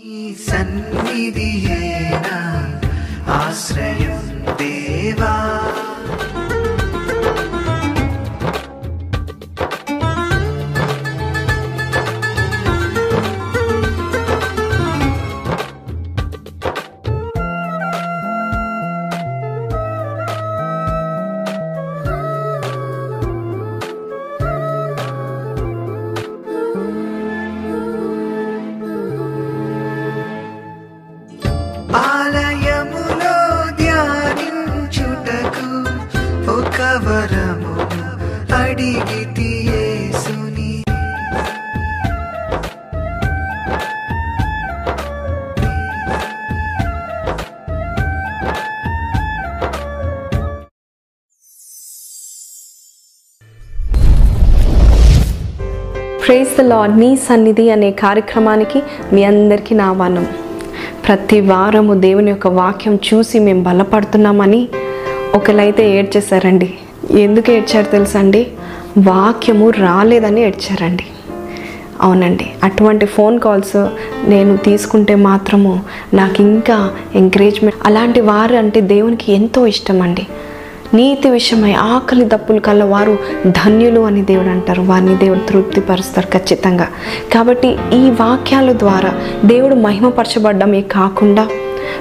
सन्निधि 0.00 1.50
आश्रयं 3.28 4.20
देवा। 4.56 5.49
Praise 56.30 56.58
the 56.58 56.60
lord 56.60 56.98
నీ 56.98 57.16
సన్నిధి 57.16 57.70
అనే 57.70 57.90
కార్యక్రమానికి 57.90 58.82
మీ 59.12 59.24
అందరికీ 59.24 59.74
నా 59.74 59.92
వనం. 59.92 60.26
ప్రతి 61.06 61.40
వారము 61.40 61.94
దేవుని 61.94 62.30
యొక్క 62.30 62.46
వాక్యం 62.46 62.98
చూసి 63.14 63.38
మేము 63.38 63.62
బలపడుతున్నామని 63.62 64.68
ఒకరైతే 65.34 65.98
ఏడ్చేశారండి. 65.98 66.74
ఎందుకు 67.10 67.50
ఏడ్చారు 67.50 67.86
తెలుసండి? 67.86 68.48
వాక్యము 68.98 69.70
రాలేదని 69.70 70.40
ఏడ్చారండి. 70.40 71.04
అవునండి. 72.00 72.50
అటువంటి 72.64 73.06
ఫోన్ 73.06 73.40
కాల్స్ 73.40 73.88
నేను 74.28 74.56
తీసుకుంటే 74.56 75.14
మాత్రము 75.14 75.80
నాకు 76.14 76.40
ఇంకా 76.40 76.90
ఎంకరేజ్మెంట్ 77.14 77.76
అలాంటి 77.86 78.20
వారు 78.20 78.56
అంటే 78.56 78.80
దేవునికి 78.80 79.32
ఎంతో 79.32 79.66
ఇష్టం 79.66 80.02
అండి 80.02 80.26
నీతి 80.94 81.30
విషయమై 81.30 81.72
ఆకలి 81.72 82.24
దప్పులు 82.24 82.60
కల 82.60 82.84
వారు 82.84 83.18
ధన్యులు 83.46 84.00
అని 84.00 84.22
దేవుడు 84.22 84.48
అంటారు. 84.48 84.82
వారిని 84.82 85.16
దేవుడు 85.16 85.38
తృప్తిపరుస్తారు 85.38 86.38
ఖచ్చితంగా. 86.38 86.88
కాబట్టి 87.34 87.68
ఈ 87.94 88.10
వాక్యాల 88.10 88.72
ద్వారా 88.72 89.14
దేవుడు 89.44 89.74
మహిమపరచబడ్డమే 89.74 90.80
కాకుండా 90.80 91.48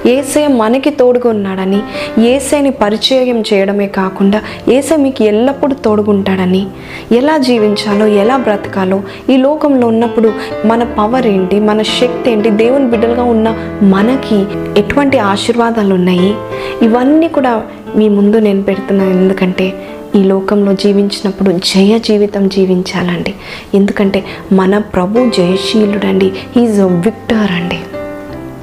ఏసే 0.07 0.47
మనకి 0.47 0.89
తోడుగా 0.89 1.29
ఉన్నాడని 1.29 1.81
ఏసైని 2.25 2.71
పరిచయం 2.71 3.41
చేయడమే 3.41 3.87
కాకుండా 3.87 4.41
ఏసే 4.71 4.95
మీకు 4.95 5.23
ఎల్లప్పుడూ 5.23 5.75
తోడుగుంటాడని. 5.75 6.67
ఎలా 7.11 7.37
జీవించాలో 7.37 8.07
ఎలా 8.07 8.37
బ్రతకాలో 8.37 9.01
ఈ 9.29 9.37
లోకంలో 9.37 9.87
ఉన్నప్పుడు 9.87 10.33
మన 10.65 10.83
పవర్ 10.83 11.27
ఏంటి 11.27 11.59
మన 11.59 11.81
శక్తి 11.81 12.31
ఏంటి 12.31 12.49
దేవుని 12.49 12.85
బిడ్డలుగా 12.85 13.23
ఉన్న 13.23 13.57
మనకి 13.83 14.45
ఎటువంటి 14.79 15.17
ఆశీర్వాదాలు 15.17 15.93
ఉన్నాయి? 15.93 16.33
ఇవన్నీ 16.81 17.27
కూడా 17.27 17.63
మీ 17.95 18.09
ముందు 18.09 18.37
నేను 18.37 18.63
పెడుతున్నాను 18.63 19.09
ఎందుకంటే 19.09 19.73
ఈ 20.15 20.23
లోకంలో 20.23 20.73
జీవించినప్పుడు 20.73 21.51
జయ 21.51 21.99
జీవితం 21.99 22.47
జీవించాలండి. 22.47 23.33
ఎందుకంటే 23.73 24.23
మన 24.51 24.77
ప్రభు 24.77 25.29
జయశీలుడండి. 25.29 26.31
ఈజ్ 26.57 26.81
విక్టర్ 26.81 27.51
అండి. 27.51 27.79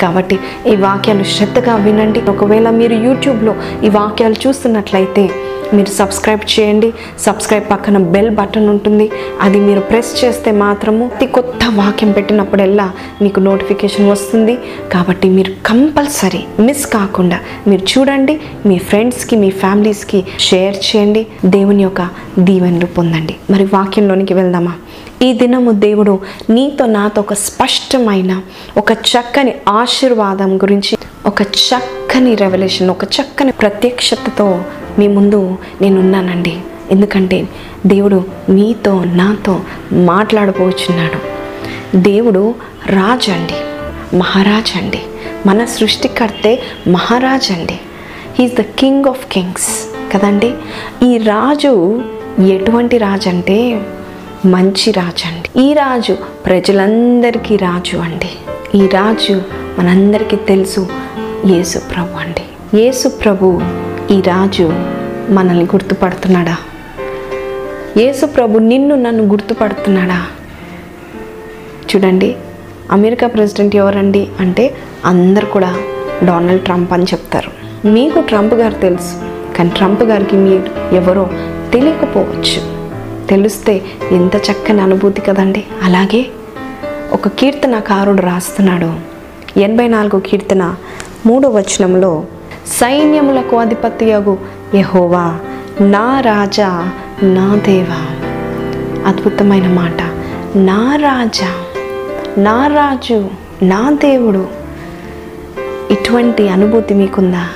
కాబట్టి 0.00 0.38
ఈ 0.72 0.76
వాక్యాలు 0.76 1.24
శ్రద్ధగా 1.24 1.76
వినండి. 1.76 2.20
ఒకవేళ 2.20 2.70
మీరు 2.70 2.94
యూట్యూబ్లో 2.94 3.56
ఈ 3.84 3.88
వాక్యాలు 3.88 4.36
చూస్తున్నట్లయితే 4.46 5.30
మీరు 5.74 5.88
సబ్స్క్రైబ్ 5.88 6.60
చేయండి. 6.60 6.92
సబ్స్క్రైబ్ 7.18 7.64
పక్కన 7.70 7.98
బెల్ 7.98 8.30
బటన్ 8.30 8.68
ఉంటుంది. 8.68 9.10
అది 9.40 9.60
మీరు 9.60 9.80
ప్రెస్ 9.80 10.24
చేస్తే 10.24 10.50
మాత్రము 10.50 11.08
ప్రతి 11.08 11.26
కొత్త 11.26 11.58
వాక్యం 11.74 12.12
పెట్టినప్పుడల్లా 12.12 12.90
మీకు 13.22 13.40
నోటిఫికేషన్ 13.40 14.10
వస్తుంది. 14.10 14.58
కాబట్టి 14.92 15.28
మీరు 15.28 15.52
కంపల్సరీ 15.66 16.44
మిస్ 16.60 16.86
కాకుండా 16.86 17.38
మీరు 17.66 17.82
చూడండి. 17.82 18.40
మీ 18.66 18.78
ఫ్రెండ్స్కి 18.78 19.36
మీ 19.36 19.50
ఫ్యామిలీస్కి 19.50 20.24
షేర్ 20.40 20.76
చేయండి. 20.76 21.26
దేవుని 21.44 21.82
యొక్క 21.82 22.08
దీవెనలు 22.38 22.86
పొందండి. 22.86 23.36
మరి 23.50 23.64
వాక్యంలోనికి 23.64 24.34
వెళ్దామా? 24.34 24.72
ఈ 25.22 25.32
దినము 25.32 25.72
దేవుడు 25.72 26.20
నీతో 26.50 26.86
నాతో 26.86 27.20
ఒక 27.22 27.34
స్పష్టమైన 27.34 28.42
ఒక 28.76 28.92
చక్కని 28.92 29.54
ఆశీర్వాదం 29.68 30.56
గురించి 30.56 30.98
ఒక 31.26 31.42
చక్కని 31.42 32.34
రెవల్యూషన్ 32.34 32.90
ఒక 32.90 33.04
చక్కని 33.04 33.52
ప్రత్యక్షతతో 33.52 34.62
మీ 34.98 35.08
ముందు 35.08 35.58
నేనున్నానండి. 35.82 36.56
ఎందుకంటే 36.90 37.48
దేవుడు 37.86 38.24
మీతో 38.50 39.04
నాతో 39.04 39.60
మాట్లాడబోచున్నాడు. 39.92 41.18
దేవుడు 41.96 42.54
రాజు 42.86 43.30
అండి 43.30 43.54
మహారాజ్ 44.16 44.76
అండి 44.76 44.98
మన 45.46 45.64
సృష్టికర్తే 45.64 46.62
మహారాజ్ 46.88 47.52
అండి. 47.52 47.78
He is 48.38 48.54
the 48.54 48.60
king 48.60 49.04
of 49.04 49.26
kings 49.32 49.86
కదండి. 50.12 50.52
ఈ 51.06 51.18
రాజు 51.18 52.02
ఎటువంటి 52.46 52.98
రాజు 52.98 53.28
అంటే 53.28 53.82
మంచి 54.46 54.90
రాజు 54.90 55.26
అండి. 55.28 55.60
ఈ 55.60 55.72
రాజు 55.72 56.14
ప్రజలందరికీ 56.46 57.56
రాజు 57.56 57.96
అండి. 57.96 58.30
ఈ 58.78 58.86
రాజు 58.86 59.42
మనందరికీ 59.78 60.36
తెలుసు 60.36 60.88
యేసు 61.46 61.78
ప్రభు 61.78 62.18
అండి. 62.18 62.44
యేసు 62.82 63.08
ప్రభు 63.08 63.60
ఈ 64.10 64.20
రాజు 64.20 64.72
మనల్ని 65.30 65.64
గుర్తుపడుతున్నాడా? 65.64 66.56
యేసు 67.96 68.26
ప్రభు 68.26 68.58
నిన్ను 68.58 68.94
నన్ను 68.94 69.24
గుర్తుపడుతున్నాడా? 69.24 70.26
చూడండి 71.88 72.36
అమెరికా 72.92 73.26
ప్రెసిడెంట్ 73.26 73.76
ఎవరండి 73.76 74.28
అంటే 74.40 74.74
అందరు 75.04 75.46
కూడా 75.46 75.74
డొనాల్డ్ 76.24 76.64
ట్రంప్ 76.64 76.92
అని 76.92 77.04
చెప్తారు. 77.04 77.50
మీకు 77.88 78.20
ట్రంప్ 78.20 78.54
గారు 78.54 78.74
తెలుసు 78.74 79.14
కానీ 79.56 79.70
ట్రంప్ 79.70 80.02
గారికి 80.02 80.36
మీరు 80.36 80.94
ఎవరో 80.94 81.30
తెలియకపోవచ్చు. 81.72 82.75
తెలిస్తే 83.28 83.82
ఎంత 84.12 84.36
చక్కని 84.36 84.80
అనుభూతి 84.80 85.20
కదండి. 85.20 85.64
అలాగే 85.82 86.26
ఒక 87.12 87.28
కీర్తనకారుడు 87.28 88.22
రాస్తున్నాడు. 88.22 89.16
ఎనభై 89.58 89.88
నాలుగు 89.88 90.20
కీర్తన 90.20 90.74
మూడో 91.26 91.48
వచనంలో 91.48 92.24
సైన్యములకు 92.66 93.56
అధిపతియగు 93.56 94.38
యహోవా 94.74 95.38
నా 95.80 96.20
రాజా 96.20 96.90
నా 97.22 97.60
దేవా. 97.66 98.06
అద్భుతమైన 99.06 99.68
మాట. 99.68 100.02
నా 100.56 100.96
రాజా 100.96 101.64
నా 102.38 102.66
రాజు 102.66 103.28
నా 103.62 103.90
దేవుడు. 103.90 104.46
ఇటువంటి 105.90 106.48
అనుభూతి 106.48 106.94
మీకుందా? 106.94 107.48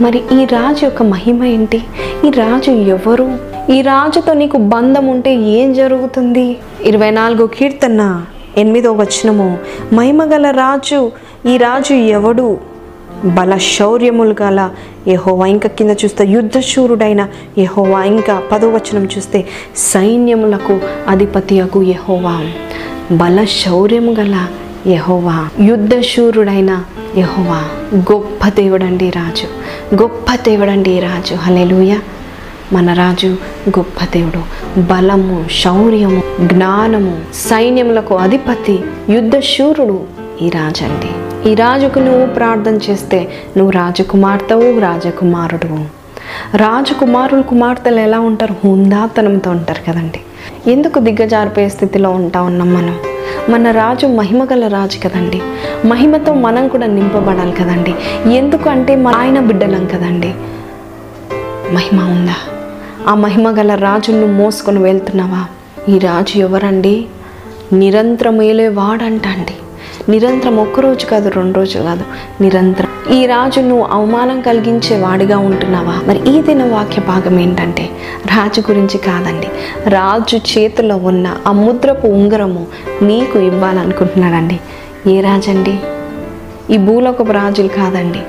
మరి 0.00 0.22
ఈ 0.32 0.44
రాజు 0.44 0.84
యొక్క 0.84 1.02
మహిమ 1.02 1.44
ఏంటి? 1.44 1.84
ఈ 2.24 2.30
రాజు 2.30 2.70
ఎవరు? 2.70 3.47
ఈ 3.70 3.80
రాజుతో 3.80 4.34
నీకు 4.34 4.56
బంధం 4.56 5.06
ఉంటే 5.06 5.34
ఏం 5.34 5.72
జరుగుతుంది? 5.72 6.56
ఇరవై 6.82 7.10
నాలుగో 7.10 7.46
కీర్తన 7.46 8.24
ఎనిమిదో 8.56 8.92
వచనము. 8.92 9.58
మహిమగల 9.92 10.50
రాజు 10.50 11.12
ఈ 11.46 11.56
రాజు 11.56 11.94
ఎవడు? 11.94 12.58
బల 13.24 13.56
శౌర్యములు 13.56 14.36
గల 14.42 14.70
యహోవా. 15.08 15.46
ఇంకా 15.46 15.68
కింద 15.68 15.90
చూస్తే 15.90 16.24
యుద్ధశూరుడైన 16.24 17.28
యహోవా. 17.58 18.04
ఇంకా 18.04 18.42
పదో 18.52 18.68
వచనం 18.68 19.08
చూస్తే 19.16 19.44
సైన్యములకు 19.76 20.80
అధిపతియకు 21.08 21.82
యహోవా. 21.82 22.44
బల 23.12 23.44
శౌర్యము 23.44 24.12
గల 24.12 24.46
యహోవా. 24.86 25.48
యుద్ధశూరుడైన 25.60 26.84
యహోవా. 27.16 27.64
గొప్ప 27.94 28.48
దేవుడండి 28.48 29.10
రాజు. 29.10 29.46
గొప్ప 29.94 30.34
దేవుడండి 30.34 30.98
రాజు. 30.98 31.34
హలెలుయ 31.34 31.98
మన 32.72 32.92
రాజు 32.92 33.26
గొప్ప 33.68 34.04
దేవుడు. 34.04 34.80
బలము 34.80 35.46
శౌర్యము 35.50 36.22
జ్ఞానము 36.40 37.20
సైన్యములకు 37.34 38.14
అధిపతి 38.14 38.80
యుద్ధశూరుడు 39.10 40.00
ఈ 40.42 40.48
రాజు 40.48 40.84
అండి. 40.84 41.10
ఈ 41.50 41.54
రాజుకు 41.54 41.98
నువ్వు 41.98 42.26
ప్రార్థన 42.26 42.74
చేస్తే 42.74 43.28
నువ్వు 43.56 43.70
రాజకుమార్తెవు 43.70 44.80
రాజకుమారుడు. 44.80 45.84
రాజకుమారులు 46.56 47.42
కుమార్తెలు 47.42 48.00
ఎలా 48.00 48.20
ఉంటారు? 48.20 48.54
హుందాతనంతో 48.64 49.50
ఉంటారు 49.50 49.92
కదండి. 49.92 50.20
ఎందుకు 50.70 50.98
దిగ్గజారిపోయే 50.98 51.68
స్థితిలో 51.68 52.10
ఉంటా 52.10 52.42
ఉన్నాం 52.42 52.74
మనం? 52.74 52.96
మన 53.48 53.70
రాజు 53.70 54.06
మహిమ 54.06 54.44
గల 54.44 54.66
రాజు 54.68 55.08
కదండి. 55.08 55.42
మహిమతో 55.86 56.34
మనం 56.34 56.68
కూడా 56.68 56.86
నింపబడాలి 56.86 57.52
కదండి. 57.52 57.94
ఎందుకు 58.34 58.70
అంటే 58.70 58.96
మన 58.96 59.14
ఆయన 59.14 59.40
బిడ్డలం 59.40 59.86
కదండి. 59.86 60.34
మహిమ 61.74 62.00
ఉందా? 62.00 62.34
ఆ 63.08 63.14
మహిమ 63.14 63.50
గల 63.50 63.74
రాజును 63.74 64.26
మోసుకొని 64.26 64.78
వెళ్తున్నావా? 64.78 65.44
ఈ 65.94 65.98
రాజు 65.98 66.38
ఎవరండి? 66.38 67.06
నిరంతరం 67.72 68.42
ఏలే 68.42 68.68
వాడంట 68.68 69.26
అండి 69.26 69.54
నిరంతరం 70.10 70.56
ఒక్కరోజు 70.56 71.06
కాదు 71.06 71.28
రెండు 71.28 71.56
రోజులు 71.56 71.82
కాదు. 71.82 72.04
నిరంతరం. 72.40 73.14
ఈ 73.14 73.26
రాజు 73.26 73.60
నువ్వు 73.60 73.84
అవమానం 73.84 74.40
కలిగించే 74.40 75.00
వాడిగా 75.00 75.38
ఉంటున్నావా? 75.38 76.00
మరి 76.06 76.30
ఈ 76.30 76.42
దిన 76.42 76.64
వాక్య 76.64 77.02
భాగం 77.02 77.40
ఏంటంటే 77.40 77.88
రాజు 78.26 78.60
గురించి 78.60 78.98
కాదండి. 78.98 79.46
రాజు 79.90 80.36
చేతిలో 80.36 80.96
ఉన్న 80.96 81.36
ఆ 81.46 81.52
ముద్రపు 81.52 82.06
ఉంగరము 82.06 82.66
నీకు 83.02 83.38
ఇవ్వాలనుకుంటున్నాడండి. 83.38 84.60
ఏ 85.06 85.20
రాజండి? 85.20 85.78
ఈ 86.74 86.76
భూలోకపు 86.76 87.32
రాజులు 87.32 87.68
కాదండి. 87.68 88.20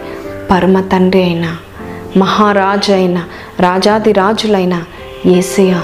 పరమ 0.52 0.80
తండ్రి 0.80 1.24
అయినా 1.24 1.58
మహారాజు 2.18 2.92
అయిన 2.92 3.24
రాజాది 3.60 4.12
రాజులైన 4.12 4.84
ఏసయ 5.26 5.82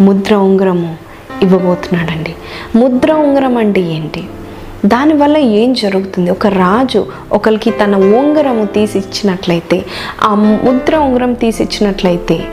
ముద్ర 0.00 0.34
ఉంగరము 0.34 0.96
ఇవ్వబోతున్నాడండి. 1.42 2.34
ముద్ర 2.76 3.12
ఉంగరం 3.12 3.56
అంటే 3.56 3.80
ఏంటి? 3.80 4.24
దానివల్ల 4.86 5.36
ఏం 5.36 5.74
జరుగుతుంది? 5.74 6.30
ఒక 6.30 6.46
రాజు 6.46 7.06
ఒకరికి 7.32 7.70
తన 7.70 7.96
ఉంగరము 7.96 8.64
తీసి 8.64 8.98
ఇచ్చినట్లయితే 8.98 9.84
ఆ 10.22 10.34
ముద్ర 10.34 10.96
ఉంగరం 10.96 11.32
తీసి 11.32 11.62
ఇచ్చినట్లయితే 11.62 12.44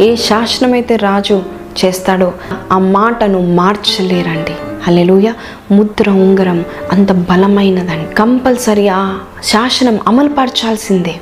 ఏ 0.00 0.16
శాసనమైతే 0.16 0.96
రాజు 0.96 1.42
చేస్తాడో 1.84 2.32
ఆ 2.72 2.78
మాటను 2.78 3.54
మార్చలేరండి. 3.54 4.52
అల్లెలుయ 4.86 5.32
ముద్ర 5.70 6.10
ఉంగరం 6.10 6.64
అంత 6.92 7.12
బలమైనదండి. 7.12 8.14
కంపల్సరీ 8.14 8.88
ఆ 8.88 9.18
శాసనం 9.44 10.00
అమలుపరచాల్సిందే. 10.08 11.14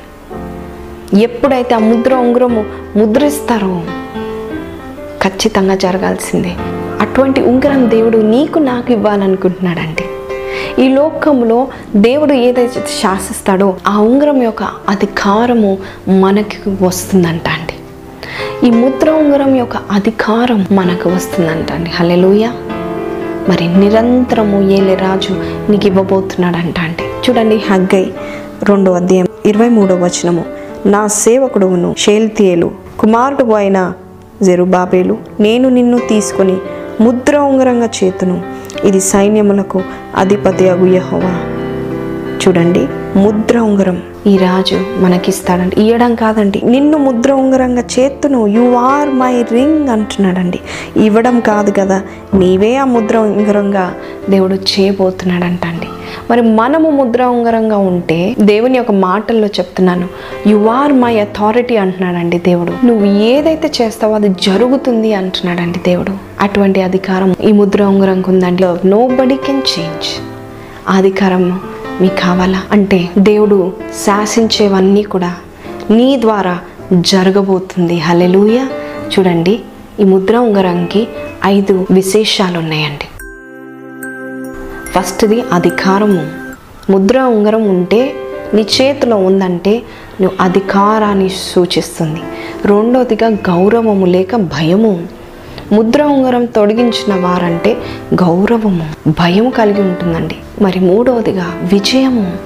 ఎప్పుడైతే 1.19 1.75
ఆ 1.75 1.77
ముద్ర 1.77 2.13
ఉంగరము 2.13 2.65
ముద్రిస్తారో 2.95 3.81
ఖచ్చితంగా 5.21 5.75
జరగాల్సిందే. 5.75 6.55
అటువంటి 7.01 7.41
ఉంగరం 7.41 7.89
దేవుడు 7.89 8.17
నీకు 8.17 8.59
నాకు 8.59 8.91
ఇవ్వాలనుకుంటున్నాడండి. 8.91 10.03
ఈ 10.83 10.89
లోకంలో 10.89 11.67
దేవుడు 11.95 12.33
ఏదైతే 12.33 12.83
శాసిస్తాడో 13.01 13.77
ఆ 13.87 13.97
ఉంగరం 13.97 14.43
యొక్క 14.43 14.63
అధికారము 14.63 15.77
మనకి 16.09 16.57
వస్తుందంట 16.81 17.47
అండి 17.47 17.73
ఈ 18.67 18.71
ముద్ర 18.71 19.09
ఉంగరం 19.09 19.55
యొక్క 19.55 19.77
అధికారం 19.91 20.65
మనకు 20.71 21.09
వస్తుందంట 21.09 21.71
అండి 21.71 21.89
హలెలుయ 21.89 22.51
మరి 23.49 23.67
నిరంతరము 23.67 24.71
ఏలే 24.71 24.95
రాజు 24.95 25.33
నీకు 25.71 25.87
ఇవ్వబోతున్నాడంట 25.87 26.79
అండి 26.79 27.03
చూడండి 27.03 27.55
హగ్గై 27.55 28.11
రెండో 28.63 28.93
అధ్యాయం 28.93 29.27
ఇరవై 29.45 29.69
మూడో 29.69 29.95
వచనము. 29.95 30.60
నా 30.85 31.07
సేవకుడును 31.07 31.95
షేల్తియేలు 31.97 32.71
కుమారుడు 32.99 33.53
అయిన 33.53 33.93
జెరుబాబేలు 34.41 35.17
నేను 35.39 35.69
నిన్ను 35.69 35.97
తీసుకొని 36.09 36.57
ముద్ర 37.01 37.37
ఉంగరంగా 37.37 37.89
చేతును. 38.03 38.41
ఇది 38.85 38.99
సైన్యములకు 38.99 39.81
అధిపతి 40.15 40.69
అగు 40.69 40.85
చూడండి 42.47 42.87
ముద్ర 43.15 43.59
ఉంగరం. 43.59 44.03
ఈ 44.27 44.37
రాజు 44.37 45.01
మనకిస్తాడండి. 45.01 45.81
ఇవ్వడం 45.81 46.15
కాదండి. 46.15 46.61
నిన్ను 46.65 46.97
ముద్ర 46.97 47.31
ఉంగరంగా 47.31 47.83
చేత్తును. 47.99 48.47
యు 48.47 48.75
ఆర్ 48.75 49.09
మై 49.09 49.41
రింగ్ 49.41 49.89
అంటున్నాడండి. 49.89 50.59
ఇవ్వడం 50.97 51.39
కాదు 51.39 51.71
కదా. 51.71 52.01
నీవే 52.33 52.75
ఆ 52.75 52.85
ముద్ర 52.85 53.17
ఉంగరంగా 53.17 53.93
దేవుడు 54.29 54.55
చేయబోతున్నాడంట 54.55 55.65
అండి 55.65 55.87
మరి 56.29 56.41
మనము 56.41 56.89
ముద్ర 56.89 57.23
ఉంగరంగా 57.23 57.77
ఉంటే 57.77 58.35
దేవుని 58.39 58.77
యొక్క 58.77 58.91
మాటల్లో 58.91 59.47
చెప్తున్నాను. 59.47 60.07
యు 60.47 60.67
ఆర్ 60.67 60.93
మై 60.93 61.19
అథారిటీ 61.19 61.77
అంటున్నాడండి 61.77 62.39
దేవుడు. 62.39 62.85
నువ్వు 62.85 63.05
ఏదైతే 63.05 63.71
చేస్తావో 63.81 64.15
అది 64.15 64.29
జరుగుతుంది 64.29 65.13
అంటున్నాడండి 65.13 65.79
దేవుడు. 65.79 66.11
అటువంటి 66.41 66.81
అధికారం 66.81 67.35
ఈ 67.43 67.51
ముద్ర 67.51 67.83
ఉంగరంకు 67.83 68.31
ఉందండి 68.31 68.63
నో 68.85 69.07
బడీ 69.07 69.35
కెన్ 69.35 69.61
చేంజ్ 69.79 70.30
అధికారం 70.91 71.43
మీకు 72.01 72.15
కావాలా 72.15 72.61
అంటే 72.71 73.09
దేవుడు 73.17 73.73
శాసించేవన్నీ 74.03 75.03
కూడా 75.03 75.31
నీ 75.91 76.17
ద్వారా 76.21 76.59
జరగబోతుంది. 76.93 77.99
హలెలూయ 77.99 78.57
చూడండి 79.13 79.59
ఈ 79.99 80.03
ముద్ర 80.03 80.37
ఉంగరంకి 80.37 81.07
ఐదు 81.45 81.87
విశేషాలు 81.91 82.57
ఉన్నాయండి 82.59 83.07
ఫస్ట్ది 84.91 85.43
అధికారము. 85.53 86.23
ముద్ర 86.91 87.19
ఉంగరం 87.19 87.63
ఉంటే 87.69 88.13
నీ 88.53 88.61
చేతిలో 88.61 89.17
ఉందంటే 89.17 89.73
నువ్వు 90.21 90.43
అధికారాన్ని 90.43 91.29
సూచిస్తుంది. 91.29 92.21
రెండోదిగా 92.65 93.27
గౌరవము 93.27 94.05
లేక 94.05 94.35
భయము. 94.35 94.93
ముద్ర 95.71 96.03
ఉంగరం 96.03 96.45
తొడిగించిన 96.45 97.25
వారంటే 97.25 97.77
గౌరవము 98.13 98.89
భయం 99.07 99.49
కలిగి 99.49 99.81
ఉంటుందండి. 99.81 100.35
మరి 100.61 100.79
మూడవదిగా 100.79 101.59
విజయము. 101.63 102.37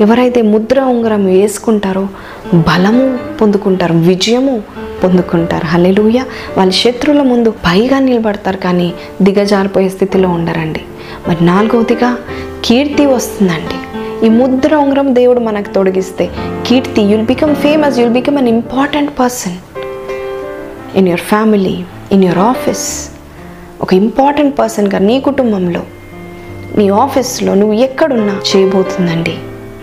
ఎవరైతే 0.00 0.42
ముద్ర 0.42 0.80
ఉంగరం 0.80 1.24
వేసుకుంటారో 1.24 2.08
బలము 2.54 3.18
పొందుకుంటారు 3.40 3.94
విజయము 3.94 4.62
పొందుకుంటారు. 5.04 5.66
హలెలుయ 5.66 6.22
వాళ్ళ 6.58 6.72
శత్రువుల 6.72 7.22
ముందు 7.22 7.50
పైగా 7.50 7.98
నిలబడతారు 7.98 8.56
కానీ 8.56 8.94
దిగజారిపోయే 9.22 9.88
స్థితిలో 9.88 10.28
ఉండరండి. 10.28 10.80
మరి 11.28 11.44
నాలుగవదిగా 11.44 12.18
కీర్తి 12.64 13.06
వస్తుందండి. 13.06 14.06
ఈ 14.26 14.28
ముద్ర 14.28 14.74
ఉంగరం 14.74 15.14
దేవుడు 15.14 15.40
మనకు 15.40 15.74
తొడిగిస్తే 15.74 16.30
కీర్తి 16.66 17.02
you'll 17.02 17.24
become 17.24 17.56
famous 17.56 17.98
you'll 17.98 18.12
become 18.12 18.38
an 18.38 18.48
important 18.48 19.10
person 19.20 19.56
in 20.98 21.08
your 21.08 21.20
family 21.20 21.84
in 22.12 22.24
your 22.24 22.38
office 22.38 23.10
ఒక 23.82 23.94
ఇంపార్టెంట్ 23.94 24.58
పర్సన్గా 24.58 24.98
నీ 24.98 25.20
కుటుంబంలో 25.20 25.82
నీ 26.78 26.88
ఆఫీస్లో 26.88 27.54
నువ్వు 27.54 27.72
ఎక్కడున్నా 27.72 28.40
చేయబోతుందండి. 28.56 29.34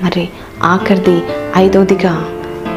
మరి 0.04 0.30
ఆఖరిది 0.64 1.22
ఐదవదిగా 1.58 2.26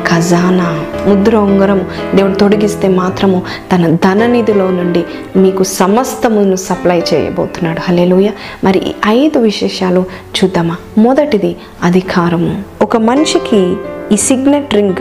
ఖజానా 0.06 0.84
ముద్ర 1.06 1.36
ఉంగరం 1.36 1.86
దేవుడు 2.14 2.34
తొడిగిస్తే 2.34 2.88
మాత్రము 2.88 3.42
తన 3.74 3.96
ధననిధిలో 4.04 4.70
నుండి 4.70 5.04
మీకు 5.36 5.62
సమస్తమును 5.62 6.56
సప్లై 6.56 7.02
చేయబోతున్నాడు. 7.14 7.80
హలేలుయ 7.80 8.30
మరి 8.64 8.78
ఈ 8.78 8.92
ఐదు 9.06 9.38
విశేషాలు 9.38 10.04
చూద్దామా? 10.36 10.76
మొదటిది 10.98 11.56
అధికారము. 11.82 12.62
ఒక 12.82 12.96
మనిషికి 12.96 13.76
ఈ 14.12 14.16
సిగ్నెట్ 14.16 14.74
రింగ్ 14.74 14.94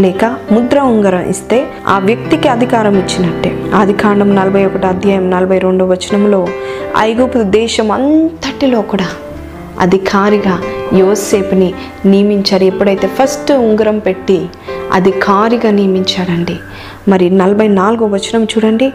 లేక 0.00 0.24
ముద్ర 0.52 0.80
ఉంగరం 0.80 1.24
ఇస్తే 1.30 1.66
ఆ 1.88 1.98
వ్యక్తికి 1.98 2.48
అధికారం 2.48 2.94
ఇచ్చినట్టే. 2.98 3.50
ఆది 3.74 3.92
కాండం 3.92 4.36
నలభై 4.36 4.66
ఒకటి 4.66 4.86
అధ్యాయం 4.86 5.30
నలభై 5.30 5.58
రెండో 5.58 5.84
వచనంలో 5.86 6.48
ఐగుప్తు 6.98 7.42
దేశం 7.42 7.90
అంతటిలో 7.92 8.80
కూడా 8.80 9.08
అధికారిగా 9.80 10.62
యోసేపుని 10.94 11.74
నియమించారు. 12.06 12.64
ఎప్పుడైతే 12.64 13.06
ఫస్ట్ 13.06 13.52
ఉంగరం 13.52 13.98
పెట్టి 13.98 14.38
అధికారిగా 14.92 15.70
నియమించాడండి 15.70 16.56
మరి 17.08 17.30
నలభై 17.30 17.68
నాలుగో 17.68 18.06
వచనం 18.06 18.44
చూడండి. 18.44 18.92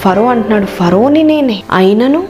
ఫరో 0.00 0.24
అంటున్నాడు 0.26 0.66
ఫరోని 0.66 1.22
నేనే 1.22 1.62
అయినను 1.72 2.22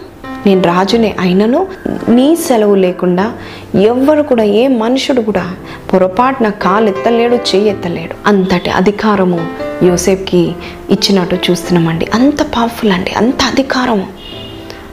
నేను 0.46 0.62
రాజునే 0.62 1.16
అయినను 1.20 1.66
నీ 2.08 2.36
సెలవు 2.36 2.74
లేకుండా 2.74 3.32
ఎవ్వరు 3.80 4.22
కూడా 4.22 4.44
ఏ 4.44 4.68
మనుషుడు 4.68 5.20
కూడా 5.20 5.54
పొరపాటున 5.92 6.48
కాలు 6.48 6.88
ఎత్తలేడు 6.88 7.34
చేయి 7.34 7.68
ఎత్తలేడు 7.68 8.14
అంతటి 8.26 8.70
అధికారము 8.70 9.48
యోసేఫ్కి 9.82 10.52
ఇచ్చినట్టు 10.90 11.36
చూస్తున్నామండి. 11.50 12.06
అంత 12.14 12.42
పవర్ఫుల్ 12.42 12.92
అండి. 12.92 13.10
అంత 13.16 13.42
అధికారము 13.42 14.06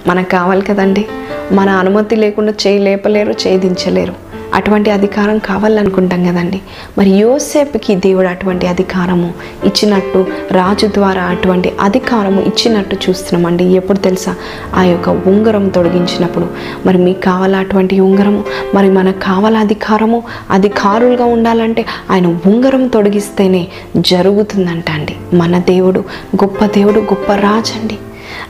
మనకు 0.08 0.30
కావాలి 0.30 0.62
కదండి. 0.62 1.08
మన 1.52 1.70
అనుమతి 1.70 2.16
లేకుండా 2.16 2.54
చేయి 2.68 2.80
లేపలేరు 2.80 3.32
చేయి 3.32 3.58
దించలేరు. 3.58 4.31
అటువంటి 4.54 4.92
అధికారం 4.92 5.38
కావాలనుకుంటాం 5.38 6.24
కదండి. 6.24 6.62
మరి 6.98 7.10
యోసేపుకి 7.10 7.96
దేవుడు 7.96 8.28
అటువంటి 8.28 8.68
అధికారము 8.68 9.34
ఇచ్చినట్టు 9.64 10.26
రాజు 10.52 10.88
ద్వారా 10.88 11.24
అటువంటి 11.24 11.74
అధికారము 11.82 12.42
ఇచ్చినట్టు 12.42 12.96
చూస్తున్నామండి. 12.96 13.64
ఎప్పుడు 13.64 13.98
తెలుసా? 13.98 14.36
ఆ 14.76 14.84
యొక్క 14.84 15.10
ఉంగరం 15.10 15.70
తొడిగించినప్పుడు 15.70 16.48
మరి 16.86 16.98
మీకు 16.98 17.22
కావాలా 17.22 17.60
అటువంటి 17.60 18.00
ఉంగరము? 18.00 18.44
మరి 18.76 18.90
మనకు 18.90 19.20
కావాలా 19.20 19.60
అధికారము? 19.60 20.24
అధికారులుగా 20.52 21.26
ఉండాలంటే 21.26 21.86
ఆయన 22.12 22.28
ఉంగరం 22.28 22.88
తొడిగిస్తేనే 22.88 23.68
జరుగుతుందంట 23.98 24.92
అండి 24.92 25.16
మన 25.34 25.58
దేవుడు 25.58 26.00
గొప్ప 26.36 26.66
దేవుడు 26.66 27.00
గొప్ప 27.00 27.32
రాజు 27.32 27.82
అండి 27.82 27.98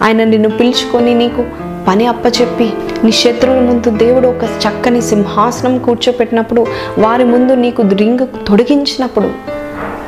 ఆయన 0.02 0.24
నిన్ను 0.24 0.50
పిలుచుకొని 0.50 1.14
నీకు 1.14 1.71
పని 1.88 2.08
అప్పచెప్పి 2.08 2.74
నీ 3.04 3.12
శత్రువుల 3.12 3.60
ముందు 3.60 3.90
దేవుడు 3.90 4.28
ఒక 4.28 4.44
చక్కని 4.44 5.02
సింహాసనం 5.02 5.78
కూర్చోపెట్టినప్పుడు 5.78 6.66
వారి 7.00 7.24
ముందు 7.24 7.54
నీకు 7.54 7.82
రింగు 7.82 8.28
తొడిగించినప్పుడు 8.48 9.32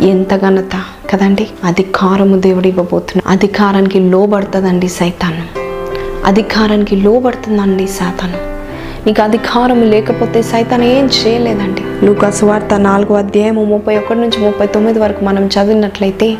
ఎంత 0.02 0.36
ఘనత 0.36 0.84
కదండి? 1.10 1.48
అధికారము 1.64 2.40
దేవుడు 2.40 2.68
ఇవ్వబోతున్నా 2.68 3.32
అధికారానికి 3.32 4.00
లోబడుతుందండి 4.00 4.88
సైతాను. 4.88 5.46
అధికారానికి 6.26 6.96
లోబడుతుందండి 6.96 7.88
సాతాను. 7.88 8.53
నీకు 9.08 9.22
అధికారం 9.22 9.82
లేకపోతే 9.92 10.42
సైతాన్ 10.42 10.84
ఏం 10.84 11.06
చేయలేదండి. 11.06 12.06
లూకాసు 12.06 12.46
వార్త 12.46 12.80
నాలుగో 12.80 13.16
అధ్యాయం 13.16 13.70
ముప్పై 13.70 13.98
ఒకటి 13.98 14.20
నుంచి 14.20 14.46
ముప్పై 14.46 14.68
తొమ్మిది 14.68 15.00
వరకు 15.00 15.24
మనం 15.24 15.46
చదివినట్లయితే 15.46 16.38